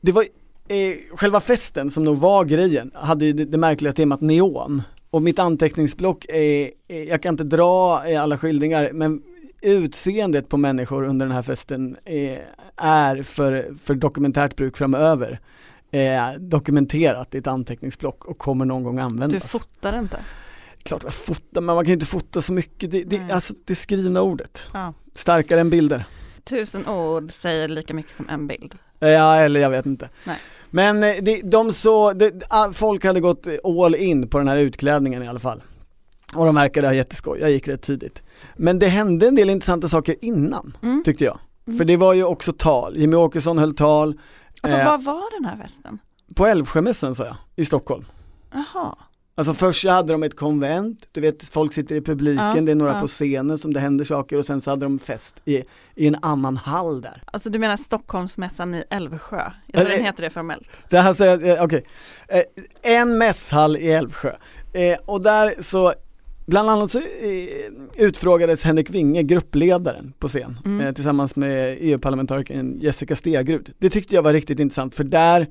Det 0.00 0.12
var, 0.12 0.22
eh, 0.68 1.16
själva 1.16 1.40
festen 1.40 1.90
som 1.90 2.04
nog 2.04 2.18
var 2.18 2.44
grejen, 2.44 2.90
hade 2.94 3.24
ju 3.24 3.32
det, 3.32 3.44
det 3.44 3.58
märkliga 3.58 3.92
temat 3.92 4.20
neon. 4.20 4.82
Och 5.10 5.22
mitt 5.22 5.38
anteckningsblock 5.38 6.24
är, 6.28 6.70
är, 6.88 7.04
jag 7.04 7.22
kan 7.22 7.34
inte 7.34 7.44
dra 7.44 8.02
eh, 8.08 8.22
alla 8.22 8.38
skildringar, 8.38 8.90
men 8.92 9.22
utseendet 9.60 10.48
på 10.48 10.56
människor 10.56 11.04
under 11.04 11.26
den 11.26 11.34
här 11.34 11.42
festen 11.42 11.96
är, 12.04 12.46
är 12.76 13.22
för, 13.22 13.74
för 13.82 13.94
dokumentärt 13.94 14.56
bruk 14.56 14.76
framöver 14.76 15.40
eh, 15.90 16.32
dokumenterat 16.38 17.34
i 17.34 17.38
ett 17.38 17.46
anteckningsblock 17.46 18.24
och 18.24 18.38
kommer 18.38 18.64
någon 18.64 18.82
gång 18.82 18.96
Du 18.96 19.02
användas. 19.02 19.42
fotar 19.42 19.98
inte? 19.98 20.16
Klart 20.82 21.02
jag 21.04 21.14
fotar, 21.14 21.60
men 21.60 21.74
man 21.74 21.84
kan 21.84 21.88
ju 21.88 21.94
inte 21.94 22.06
fota 22.06 22.42
så 22.42 22.52
mycket, 22.52 22.90
det, 22.90 23.04
det, 23.04 23.30
alltså 23.30 23.54
det 23.64 23.74
skrivna 23.74 24.22
ordet, 24.22 24.64
Ja. 24.72 24.92
starkare 25.14 25.60
än 25.60 25.70
bilder. 25.70 26.04
Tusen 26.44 26.88
ord 26.88 27.32
säger 27.32 27.68
lika 27.68 27.94
mycket 27.94 28.16
som 28.16 28.28
en 28.28 28.46
bild. 28.46 28.74
Ja, 28.98 29.36
eller 29.36 29.60
jag 29.60 29.70
vet 29.70 29.86
inte. 29.86 30.08
Nej. 30.24 30.38
Men 30.70 31.02
eh, 31.02 31.14
det, 31.22 31.40
de 31.42 31.72
så, 31.72 32.12
det, 32.12 32.42
ah, 32.48 32.72
folk 32.72 33.04
hade 33.04 33.20
gått 33.20 33.46
all 33.64 33.94
in 33.94 34.28
på 34.28 34.38
den 34.38 34.48
här 34.48 34.56
utklädningen 34.56 35.22
i 35.22 35.28
alla 35.28 35.38
fall. 35.40 35.62
Och 36.34 36.44
de 36.46 36.54
verkade 36.54 36.86
ha 36.86 36.94
jätteskoj, 36.94 37.40
jag 37.40 37.50
gick 37.50 37.68
rätt 37.68 37.82
tidigt. 37.82 38.22
Men 38.56 38.78
det 38.78 38.88
hände 38.88 39.28
en 39.28 39.34
del 39.34 39.50
intressanta 39.50 39.88
saker 39.88 40.16
innan, 40.20 40.76
Mm. 40.82 41.02
tyckte 41.04 41.24
jag. 41.24 41.38
Mm. 41.66 41.78
För 41.78 41.84
det 41.84 41.96
var 41.96 42.12
ju 42.12 42.24
också 42.24 42.52
tal, 42.52 42.96
Jimmy 42.96 43.16
Åkesson 43.16 43.58
höll 43.58 43.74
tal 43.74 44.20
Alltså 44.60 44.78
eh, 44.78 44.84
vad 44.86 45.04
var 45.04 45.38
den 45.40 45.44
här 45.44 45.56
festen? 45.56 45.98
på 46.34 46.46
Älvsjömässan 46.46 47.14
sa 47.14 47.24
jag, 47.24 47.36
i 47.56 47.64
Stockholm. 47.64 48.04
Jaha, 48.52 48.96
Alltså 49.36 49.54
först 49.54 49.86
hade 49.88 50.12
de 50.12 50.22
ett 50.22 50.36
konvent, 50.36 51.08
du 51.12 51.20
vet 51.20 51.42
folk 51.48 51.72
sitter 51.72 51.94
i 51.94 52.00
publiken, 52.00 52.56
Ja, 52.56 52.60
det 52.60 52.72
är 52.72 52.76
några 52.76 52.92
ja. 52.94 53.00
på 53.00 53.06
scenen 53.06 53.58
som 53.58 53.72
det 53.72 53.80
händer 53.80 54.04
saker 54.04 54.36
och 54.38 54.46
sen 54.46 54.60
så 54.60 54.70
hade 54.70 54.86
de 54.86 54.98
fest 54.98 55.36
i, 55.44 55.62
i 55.94 56.06
en 56.06 56.16
annan 56.22 56.56
hall 56.56 57.00
där. 57.00 57.22
alltså 57.26 57.50
du 57.50 57.58
menar 57.58 57.76
Stockholmsmässan 57.76 58.74
i 58.74 58.84
Älvsjö? 58.90 59.50
Jag 59.66 59.80
tror 59.80 59.90
Eh, 59.92 59.96
den 59.96 60.06
heter 60.06 60.22
det 60.22 60.30
formellt. 60.30 60.68
Det 60.90 60.98
här 60.98 61.14
säger 61.14 61.56
eh, 61.58 61.64
okej, 61.64 61.84
eh, 62.28 62.42
en 62.82 63.18
mässhall 63.18 63.76
i 63.76 63.90
Älvsjö 63.92 64.32
eh, 64.72 64.98
och 65.06 65.20
där 65.20 65.54
så 65.60 65.92
Bland 66.46 66.70
annat 66.70 66.90
så 66.90 66.98
eh, 66.98 67.04
utfrågades 67.96 68.64
Henrik 68.64 68.90
Winge, 68.90 69.22
gruppledaren 69.22 70.12
på 70.18 70.28
scen, 70.28 70.58
Mm. 70.64 70.86
eh, 70.86 70.92
tillsammans 70.94 71.36
med 71.36 71.76
EU-parlamentarikern 71.80 72.78
Jessica 72.80 73.16
Stegrud. 73.16 73.72
Det 73.78 73.90
tyckte 73.90 74.14
jag 74.14 74.22
var 74.22 74.32
riktigt 74.32 74.58
intressant 74.58 74.94
för 74.94 75.04
där 75.04 75.46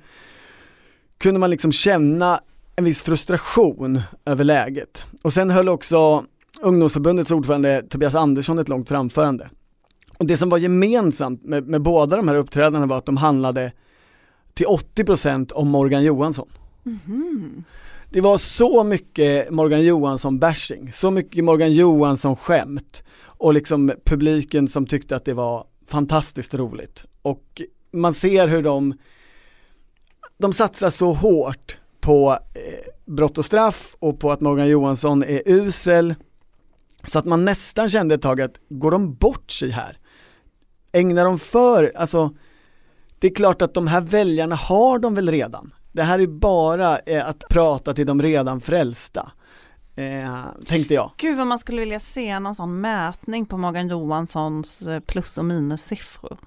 kunde 1.17 1.39
man 1.39 1.49
liksom 1.49 1.71
känna 1.71 2.39
en 2.75 2.83
viss 2.85 3.01
frustration 3.01 4.01
över 4.25 4.43
läget. 4.43 5.03
Och 5.21 5.33
sen 5.33 5.49
höll 5.49 5.69
också 5.69 6.25
ungdomsförbundets 6.61 7.31
ordförande 7.31 7.83
Tobias 7.89 8.15
Andersson 8.15 8.59
ett 8.59 8.69
långt 8.69 8.89
framförande. 8.89 9.49
Och 10.17 10.25
det 10.25 10.37
som 10.37 10.49
var 10.49 10.57
gemensamt 10.57 11.43
med, 11.43 11.67
med 11.67 11.81
båda 11.81 12.17
de 12.17 12.27
här 12.27 12.35
uppträdandena 12.35 12.85
var 12.85 12.97
att 12.97 13.05
de 13.05 13.17
handlade 13.17 13.71
till 14.53 14.65
80% 14.65 15.53
om 15.53 15.67
Morgan 15.69 16.03
Johansson. 16.03 16.49
Mhm. 16.83 17.63
Det 18.09 18.21
var 18.21 18.37
så 18.37 18.83
mycket 18.83 19.51
Morgan 19.51 19.81
Johansson-bashing, 19.81 20.91
så 20.91 21.11
mycket 21.11 21.43
Morgan 21.43 21.73
Johansson-skämt 21.73 23.03
och 23.25 23.53
liksom 23.53 23.91
publiken 24.05 24.67
som 24.67 24.85
tyckte 24.85 25.15
att 25.15 25.25
det 25.25 25.33
var 25.33 25.65
fantastiskt 25.87 26.53
roligt. 26.53 27.03
Och 27.21 27.61
man 27.91 28.13
ser 28.13 28.47
hur 28.47 28.61
de, 28.61 28.93
de 30.37 30.53
satsar 30.53 30.89
så 30.89 31.13
hårt 31.13 31.77
på 32.03 32.37
eh, 32.53 32.61
brott 33.05 33.37
och 33.37 33.45
straff 33.45 33.95
och 33.99 34.19
på 34.19 34.31
att 34.31 34.41
Morgan 34.41 34.67
Johansson 34.67 35.23
är 35.23 35.41
usel 35.45 36.15
så 37.03 37.19
att 37.19 37.25
man 37.25 37.45
nästan 37.45 37.89
kände 37.89 38.15
ett 38.15 38.21
tag 38.21 38.41
att 38.41 38.59
går 38.69 38.91
de 38.91 39.13
bort 39.13 39.51
sig 39.51 39.69
här? 39.69 39.97
Ägnar 40.91 41.25
de 41.25 41.39
för, 41.39 41.91
alltså 41.95 42.35
det 43.19 43.27
är 43.27 43.35
klart 43.35 43.61
att 43.61 43.73
de 43.73 43.87
här 43.87 44.01
väljarna 44.01 44.55
har 44.55 44.99
de 44.99 45.15
väl 45.15 45.31
redan. 45.31 45.73
Det 45.91 46.03
här 46.03 46.19
är 46.19 46.27
bara 46.27 46.99
eh, 46.99 47.27
att 47.29 47.43
prata 47.49 47.93
till 47.93 48.07
de 48.07 48.21
redan 48.21 48.61
frälsta, 48.61 49.31
eh, 49.95 50.43
tänkte 50.65 50.93
jag. 50.93 51.11
Gud 51.17 51.37
vad 51.37 51.47
man 51.47 51.59
skulle 51.59 51.79
vilja 51.79 51.99
se 51.99 52.39
någon 52.39 52.55
sån 52.55 52.81
mätning 52.81 53.45
på 53.45 53.57
Morgan 53.57 53.87
Johanssons 53.87 54.81
eh, 54.81 54.99
plus 54.99 55.37
och 55.37 55.45
minussiffror. 55.45 56.37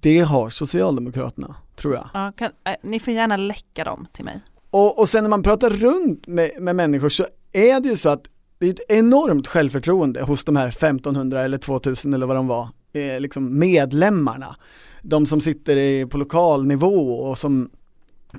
Det 0.00 0.20
har 0.20 0.50
Socialdemokraterna, 0.50 1.54
tror 1.76 1.94
jag. 1.94 2.08
Ja, 2.14 2.32
kan, 2.36 2.50
eh, 2.64 2.74
ni 2.82 3.00
får 3.00 3.14
gärna 3.14 3.36
läcka 3.36 3.84
dem 3.84 4.06
till 4.12 4.24
mig. 4.24 4.40
Och, 4.70 4.98
och 4.98 5.08
sen 5.08 5.24
när 5.24 5.28
man 5.28 5.42
pratar 5.42 5.70
runt 5.70 6.26
med, 6.26 6.50
med 6.60 6.76
människor 6.76 7.08
så 7.08 7.26
är 7.52 7.80
det 7.80 7.88
ju 7.88 7.96
så 7.96 8.08
att 8.08 8.24
det 8.58 8.66
är 8.66 8.70
ett 8.70 8.80
enormt 8.88 9.46
självförtroende 9.46 10.22
hos 10.22 10.44
de 10.44 10.56
här 10.56 10.68
1500 10.68 11.42
eller 11.42 11.58
2000 11.58 12.14
eller 12.14 12.26
vad 12.26 12.36
de 12.36 12.46
var, 12.46 12.68
eh, 12.92 13.20
liksom 13.20 13.58
medlemmarna. 13.58 14.56
De 15.02 15.26
som 15.26 15.40
sitter 15.40 15.76
i, 15.76 16.06
på 16.06 16.18
lokal 16.18 16.66
nivå 16.66 17.14
och 17.14 17.38
som, 17.38 17.70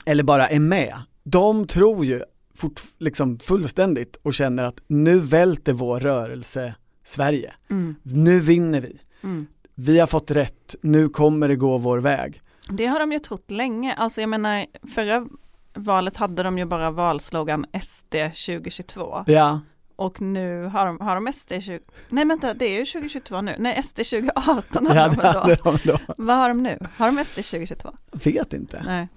eller 0.06 0.24
bara 0.24 0.48
är 0.48 0.60
med. 0.60 0.94
De 1.24 1.68
tror 1.68 2.06
ju 2.06 2.24
fort, 2.56 2.82
liksom 2.98 3.40
fullständigt 3.40 4.18
och 4.22 4.34
känner 4.34 4.64
att 4.64 4.80
nu 4.88 5.20
välter 5.20 5.74
vår 5.74 6.00
rörelse 6.00 6.76
Sverige. 7.04 7.54
Mm. 7.70 7.96
Nu 8.04 8.40
vinner 8.40 8.82
vi. 8.82 9.02
Mm. 9.24 9.48
Vi 9.76 10.00
har 10.00 10.08
fått 10.08 10.32
rätt, 10.32 10.76
nu 10.82 11.10
kommer 11.10 11.48
det 11.48 11.56
gå 11.56 11.78
vår 11.78 11.98
väg. 11.98 12.42
Det 12.70 12.86
har 12.86 13.00
de 13.00 13.12
ju 13.12 13.20
trott 13.20 13.52
länge. 13.52 13.94
Alltså 13.94 14.22
jag 14.22 14.30
menar, 14.30 14.66
förra 14.96 15.28
valet 15.74 16.18
hade 16.18 16.44
de 16.44 16.58
ju 16.58 16.66
bara 16.66 16.92
valslogan 16.92 17.66
SD 17.82 18.12
2022. 18.46 19.24
Ja. 19.28 19.60
Och 19.96 20.22
nu 20.22 20.64
har 20.64 20.86
de, 20.86 21.00
har 21.02 21.16
de 21.16 21.34
SD 21.34 21.52
20, 21.62 21.80
nej 22.10 22.26
vänta 22.26 22.54
det 22.54 22.66
är 22.66 22.80
ju 22.80 22.86
2022 22.86 23.42
nu, 23.42 23.56
nej 23.60 23.84
SD 23.84 23.96
2018 23.96 24.88
har 24.88 24.96
Ja, 24.96 25.08
de 25.08 25.16
väl 25.16 25.34
då. 25.34 25.40
hade 25.40 25.56
de 25.56 25.78
då. 25.84 25.98
Vad 26.18 26.38
har 26.38 26.50
de 26.50 26.64
nu? 26.64 26.78
Har 26.98 27.12
de 27.12 27.24
SD 27.26 27.36
2022? 27.36 27.90
Vet 28.12 28.54
inte. 28.54 28.84
Nej. 28.86 29.08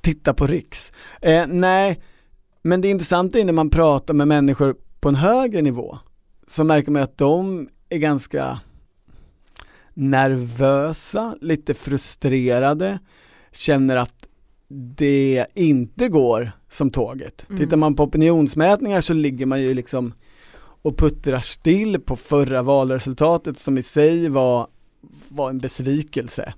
Titta 0.00 0.34
på 0.34 0.46
Riks. 0.46 0.92
Eh, 1.22 1.46
nej, 1.46 2.00
men 2.62 2.80
det 2.80 2.88
intressanta 2.88 3.38
är 3.38 3.44
när 3.44 3.52
man 3.52 3.70
pratar 3.70 4.14
med 4.14 4.28
människor 4.28 4.76
på 5.00 5.08
en 5.08 5.14
högre 5.14 5.62
nivå 5.62 5.98
så 6.46 6.64
märker 6.64 6.90
man 6.90 7.02
att 7.02 7.18
de 7.18 7.68
är 7.88 7.98
ganska 7.98 8.58
nervösa, 9.94 11.36
lite 11.40 11.74
frustrerade, 11.74 12.98
känner 13.52 13.96
att 13.96 14.28
det 14.68 15.46
inte 15.54 16.08
går 16.08 16.52
som 16.68 16.90
tåget. 16.90 17.46
Mm. 17.48 17.60
Tittar 17.60 17.76
man 17.76 17.94
på 17.94 18.02
opinionsmätningar 18.02 19.00
så 19.00 19.12
ligger 19.12 19.46
man 19.46 19.62
ju 19.62 19.74
liksom 19.74 20.12
och 20.82 20.98
puttrar 20.98 21.40
still 21.40 22.00
på 22.00 22.16
förra 22.16 22.62
valresultatet 22.62 23.58
som 23.58 23.78
i 23.78 23.82
sig 23.82 24.28
var, 24.28 24.66
var 25.28 25.50
en 25.50 25.58
besvikelse. 25.58 26.54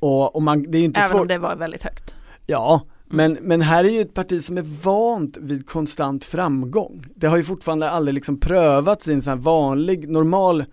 Och, 0.00 0.36
och 0.36 0.42
man, 0.42 0.66
det 0.68 0.78
är 0.78 0.82
inte 0.82 1.00
Även 1.00 1.10
svårt. 1.10 1.20
om 1.20 1.28
det 1.28 1.38
var 1.38 1.56
väldigt 1.56 1.82
högt. 1.82 2.14
Ja, 2.46 2.86
men, 3.04 3.38
men 3.40 3.60
här 3.60 3.84
är 3.84 3.88
ju 3.88 4.00
ett 4.00 4.14
parti 4.14 4.44
som 4.44 4.58
är 4.58 4.82
vant 4.82 5.36
vid 5.36 5.68
konstant 5.68 6.24
framgång. 6.24 7.06
Det 7.14 7.26
har 7.26 7.36
ju 7.36 7.44
fortfarande 7.44 7.90
aldrig 7.90 8.14
liksom 8.14 8.40
prövats 8.40 9.08
i 9.08 9.12
en 9.12 9.22
sån 9.22 9.30
här 9.30 9.36
vanlig, 9.36 10.08
normal 10.08 10.64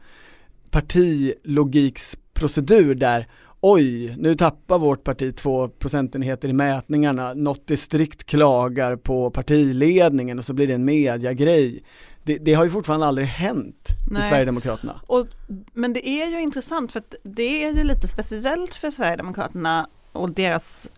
partilogiksprocedur 0.72 2.96
där 2.96 3.28
oj, 3.62 4.16
nu 4.18 4.36
tappar 4.36 4.80
vårt 4.80 5.04
parti 5.04 5.36
två 5.36 5.68
procentenheter 5.68 6.50
i 6.50 6.54
mätningarna, 6.54 7.34
något 7.34 7.68
distrikt 7.68 8.24
klagar 8.24 8.96
på 8.96 9.32
partiledningen 9.32 10.40
och 10.40 10.46
så 10.46 10.54
blir 10.54 10.68
det 10.68 10.74
en 10.74 10.86
mediagrej. 10.86 11.84
Det, 12.24 12.38
det 12.38 12.54
har 12.54 12.64
ju 12.64 12.72
fortfarande 12.72 13.06
aldrig 13.06 13.28
hänt 13.28 13.88
i 14.10 14.14
Nej. 14.14 14.30
Sverigedemokraterna. 14.30 15.02
Och, 15.08 15.28
men 15.74 15.94
det 15.94 16.10
är 16.10 16.28
ju 16.28 16.42
intressant 16.42 16.92
för 16.92 17.00
att 17.00 17.16
det 17.24 17.64
är 17.66 17.72
ju 17.72 17.84
lite 17.84 18.08
speciellt 18.08 18.76
för 18.76 18.92
Sverigedemokraterna 18.92 19.88
och 20.12 20.32
deras 20.32 20.92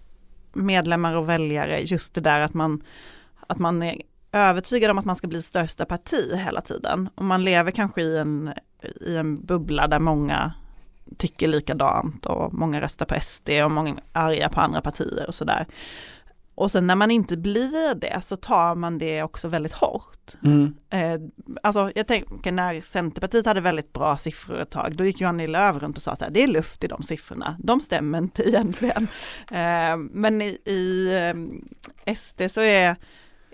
medlemmar 0.54 1.16
och 1.16 1.30
väljare 1.30 1.82
just 1.82 2.14
det 2.14 2.22
där 2.22 2.42
att 2.42 2.54
man, 2.54 2.84
att 3.48 3.60
man 3.60 3.84
är 3.84 4.02
övertygad 4.32 4.92
om 4.92 4.98
att 4.98 5.06
man 5.06 5.16
ska 5.16 5.28
bli 5.28 5.42
största 5.42 5.86
parti 5.86 6.34
hela 6.46 6.62
tiden. 6.62 7.10
Och 7.16 7.26
man 7.26 7.44
lever 7.44 7.72
kanske 7.72 8.02
i 8.02 8.18
en, 8.18 8.54
i 9.02 9.16
en 9.16 9.46
bubbla 9.46 9.88
där 9.88 10.00
många 10.00 10.54
tycker 11.18 11.48
likadant 11.48 12.26
och 12.26 12.54
många 12.54 12.82
röstar 12.82 13.06
på 13.06 13.16
SD 13.22 13.50
och 13.50 13.72
många 13.72 13.92
är 13.92 14.02
arga 14.14 14.50
på 14.50 14.62
andra 14.62 14.82
partier 14.82 15.26
och 15.28 15.36
sådär. 15.36 15.66
Och 16.60 16.72
sen 16.72 16.88
när 16.88 16.96
man 16.96 17.12
inte 17.12 17.38
blir 17.38 17.96
det 17.96 18.22
så 18.22 18.36
tar 18.36 18.76
man 18.76 18.98
det 18.98 19.24
också 19.24 19.48
väldigt 19.48 19.74
hårt. 19.74 20.34
Mm. 20.44 20.76
Eh, 20.90 21.22
alltså 21.64 21.92
jag 21.96 22.08
tänker 22.08 22.52
när 22.52 22.82
Centerpartiet 22.82 23.46
hade 23.46 23.62
väldigt 23.62 23.94
bra 23.94 24.18
siffror 24.18 24.60
ett 24.62 24.70
tag, 24.70 24.96
då 24.96 25.06
gick 25.06 25.22
Johan 25.22 25.38
Lööf 25.38 25.78
runt 25.78 25.98
och 25.98 26.04
sa 26.04 26.12
att 26.12 26.24
det 26.32 26.44
är 26.44 26.48
luft 26.48 26.84
i 26.84 26.88
de 26.88 27.04
siffrorna, 27.04 27.56
de 27.60 27.82
stämmer 27.82 28.18
inte 28.18 28.44
egentligen. 28.50 29.08
Eh, 29.52 29.98
men 30.12 30.42
i, 30.42 30.58
i 30.66 31.14
eh, 32.06 32.16
SD 32.16 32.42
så 32.52 32.62
är, 32.62 32.96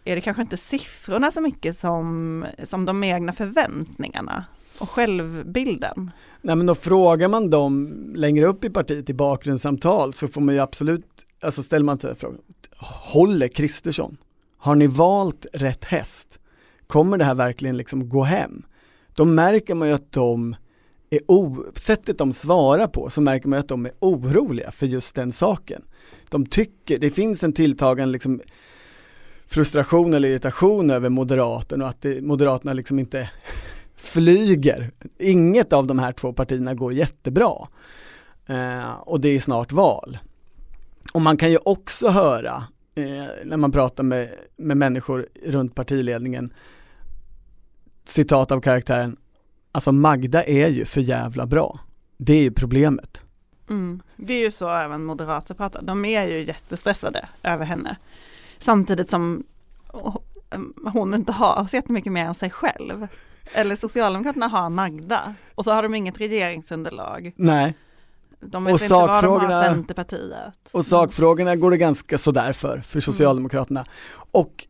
är 0.05 0.15
det 0.15 0.21
kanske 0.21 0.41
inte 0.41 0.57
siffrorna 0.57 1.31
så 1.31 1.41
mycket 1.41 1.77
som, 1.77 2.45
som 2.63 2.85
de 2.85 3.03
egna 3.03 3.33
förväntningarna 3.33 4.45
och 4.79 4.89
självbilden. 4.89 6.11
Nej 6.41 6.55
men 6.55 6.65
då 6.65 6.75
frågar 6.75 7.27
man 7.27 7.49
dem 7.49 7.93
längre 8.15 8.45
upp 8.45 8.63
i 8.63 8.69
partiet 8.69 9.09
i 9.09 9.13
bakgrundssamtal 9.13 10.13
så 10.13 10.27
får 10.27 10.41
man 10.41 10.55
ju 10.55 10.61
absolut, 10.61 11.05
alltså 11.41 11.63
ställer 11.63 11.85
man 11.85 11.99
sig 11.99 12.15
frågan, 12.15 12.39
håller 13.13 13.47
Kristersson? 13.47 14.17
Har 14.57 14.75
ni 14.75 14.87
valt 14.87 15.45
rätt 15.53 15.85
häst? 15.85 16.39
Kommer 16.87 17.17
det 17.17 17.23
här 17.23 17.35
verkligen 17.35 17.77
liksom 17.77 18.09
gå 18.09 18.23
hem? 18.23 18.65
Då 19.15 19.25
märker 19.25 19.75
man 19.75 19.87
ju 19.87 19.93
att 19.93 20.11
de 20.11 20.55
är 21.09 21.19
o- 21.27 21.65
sättet 21.75 22.17
de 22.17 22.33
svarar 22.33 22.87
på 22.87 23.09
så 23.09 23.21
märker 23.21 23.47
man 23.47 23.57
ju 23.57 23.59
att 23.59 23.67
de 23.67 23.85
är 23.85 23.91
oroliga 23.99 24.71
för 24.71 24.85
just 24.85 25.15
den 25.15 25.31
saken. 25.31 25.81
De 26.29 26.45
tycker, 26.45 26.97
det 26.97 27.09
finns 27.09 27.43
en 27.43 27.53
tilltagande 27.53 28.11
liksom 28.11 28.41
frustration 29.47 30.13
eller 30.13 30.29
irritation 30.29 30.89
över 30.89 31.09
Moderaterna 31.09 31.83
och 31.83 31.89
att 31.89 32.01
det, 32.01 32.21
Moderaterna 32.21 32.73
liksom 32.73 32.99
inte 32.99 33.29
flyger. 34.07 34.91
Inget 35.19 35.73
av 35.73 35.87
de 35.87 35.99
här 35.99 36.11
två 36.11 36.33
partierna 36.33 36.73
går 36.73 36.93
jättebra. 36.93 37.67
Eh, 38.45 38.91
och 38.91 39.21
det 39.21 39.29
är 39.29 39.39
snart 39.39 39.71
val. 39.71 40.17
Och 41.13 41.21
man 41.21 41.37
kan 41.37 41.51
ju 41.51 41.57
också 41.65 42.09
höra 42.09 42.63
eh, 42.95 43.25
när 43.45 43.57
man 43.57 43.71
pratar 43.71 44.03
med, 44.03 44.29
med 44.57 44.77
människor 44.77 45.27
runt 45.45 45.75
partiledningen 45.75 46.53
citat 48.05 48.51
av 48.51 48.61
karaktären 48.61 49.17
Alltså 49.75 49.91
Magda 49.91 50.43
är 50.43 50.67
ju 50.67 50.85
för 50.85 51.01
jävla 51.01 51.45
bra. 51.45 51.79
Det 52.17 52.33
är 52.33 52.41
ju 52.41 52.51
problemet. 52.51 53.21
Mm. 53.69 54.01
Det 54.15 54.33
är 54.33 54.39
ju 54.39 54.51
så 54.51 54.69
även 54.69 55.03
moderater 55.03 55.53
pratar, 55.53 55.81
de 55.81 56.05
är 56.05 56.27
ju 56.27 56.43
jättestressade 56.43 57.29
över 57.43 57.65
henne. 57.65 57.97
Samtidigt 58.57 59.09
som 59.09 59.43
hon 60.93 61.13
inte 61.13 61.31
har 61.31 61.65
så 61.65 61.75
jättemycket 61.75 62.13
mer 62.13 62.25
än 62.25 62.35
sig 62.35 62.49
själv. 62.49 63.07
Eller 63.53 63.75
Socialdemokraterna 63.75 64.47
har 64.47 64.69
Magda 64.69 65.35
och 65.55 65.63
så 65.63 65.71
har 65.73 65.83
de 65.83 65.95
inget 65.95 66.19
regeringsunderlag. 66.21 67.33
Nej. 67.35 67.73
De 68.39 68.63
vet 68.63 68.73
Och 68.73 68.81
inte 68.81 68.93
vad 68.93 69.03
de 69.09 69.09
har 69.09 69.21
sakfrågorna- 69.21 69.63
Centerpartiet. 69.63 70.53
Och 70.71 70.85
sakfrågorna 70.85 71.55
går 71.55 71.71
det 71.71 71.77
ganska 71.77 72.17
sådär 72.17 72.53
för, 72.53 72.77
för 72.79 72.99
Socialdemokraterna. 72.99 73.85
Och 74.31 74.67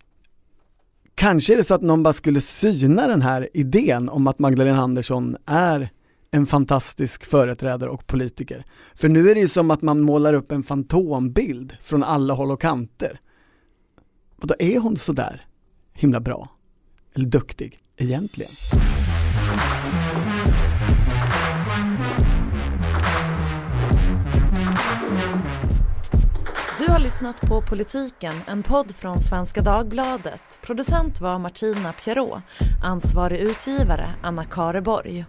kanske 1.16 1.54
är 1.54 1.58
det 1.58 1.64
så 1.64 1.74
att 1.74 1.82
någon 1.82 2.04
bara 2.04 2.14
skulle 2.14 2.42
syna 2.42 3.08
den 3.08 3.22
här 3.22 3.50
idén 3.54 4.10
om 4.10 4.28
att 4.28 4.40
Magdalena 4.40 4.82
Andersson 4.82 5.38
är 5.46 5.90
en 6.32 6.46
fantastisk 6.46 7.26
företrädare 7.26 7.90
och 7.90 8.08
politiker. 8.08 8.66
För 8.96 9.10
nu 9.10 9.30
är 9.30 9.36
det 9.36 9.42
ju 9.42 9.48
som 9.48 9.72
att 9.72 9.82
man 9.82 10.02
målar 10.02 10.34
upp 10.34 10.52
en 10.52 10.64
fantombild 10.64 11.78
från 11.84 12.04
alla 12.04 12.34
håll 12.34 12.52
och 12.52 12.62
kanter. 12.62 13.20
Och 14.42 14.48
då 14.48 14.56
är 14.60 14.80
hon 14.80 14.98
sådär 14.98 15.46
himla 15.94 16.20
bra? 16.20 16.50
Eller 17.16 17.26
duktig 17.26 17.80
egentligen? 17.98 18.52
Du 26.78 26.92
har 26.92 27.00
lyssnat 27.00 27.42
på 27.42 27.62
Politiken, 27.62 28.34
en 28.48 28.64
podd 28.64 28.96
från 28.96 29.22
Svenska 29.22 29.62
Dagbladet. 29.62 30.60
Producent 30.62 31.22
var 31.22 31.40
Martina 31.40 31.94
Pierrot, 31.94 32.42
ansvarig 32.84 33.40
utgivare 33.40 34.10
Anna 34.24 34.46
Kareborg. 34.46 35.26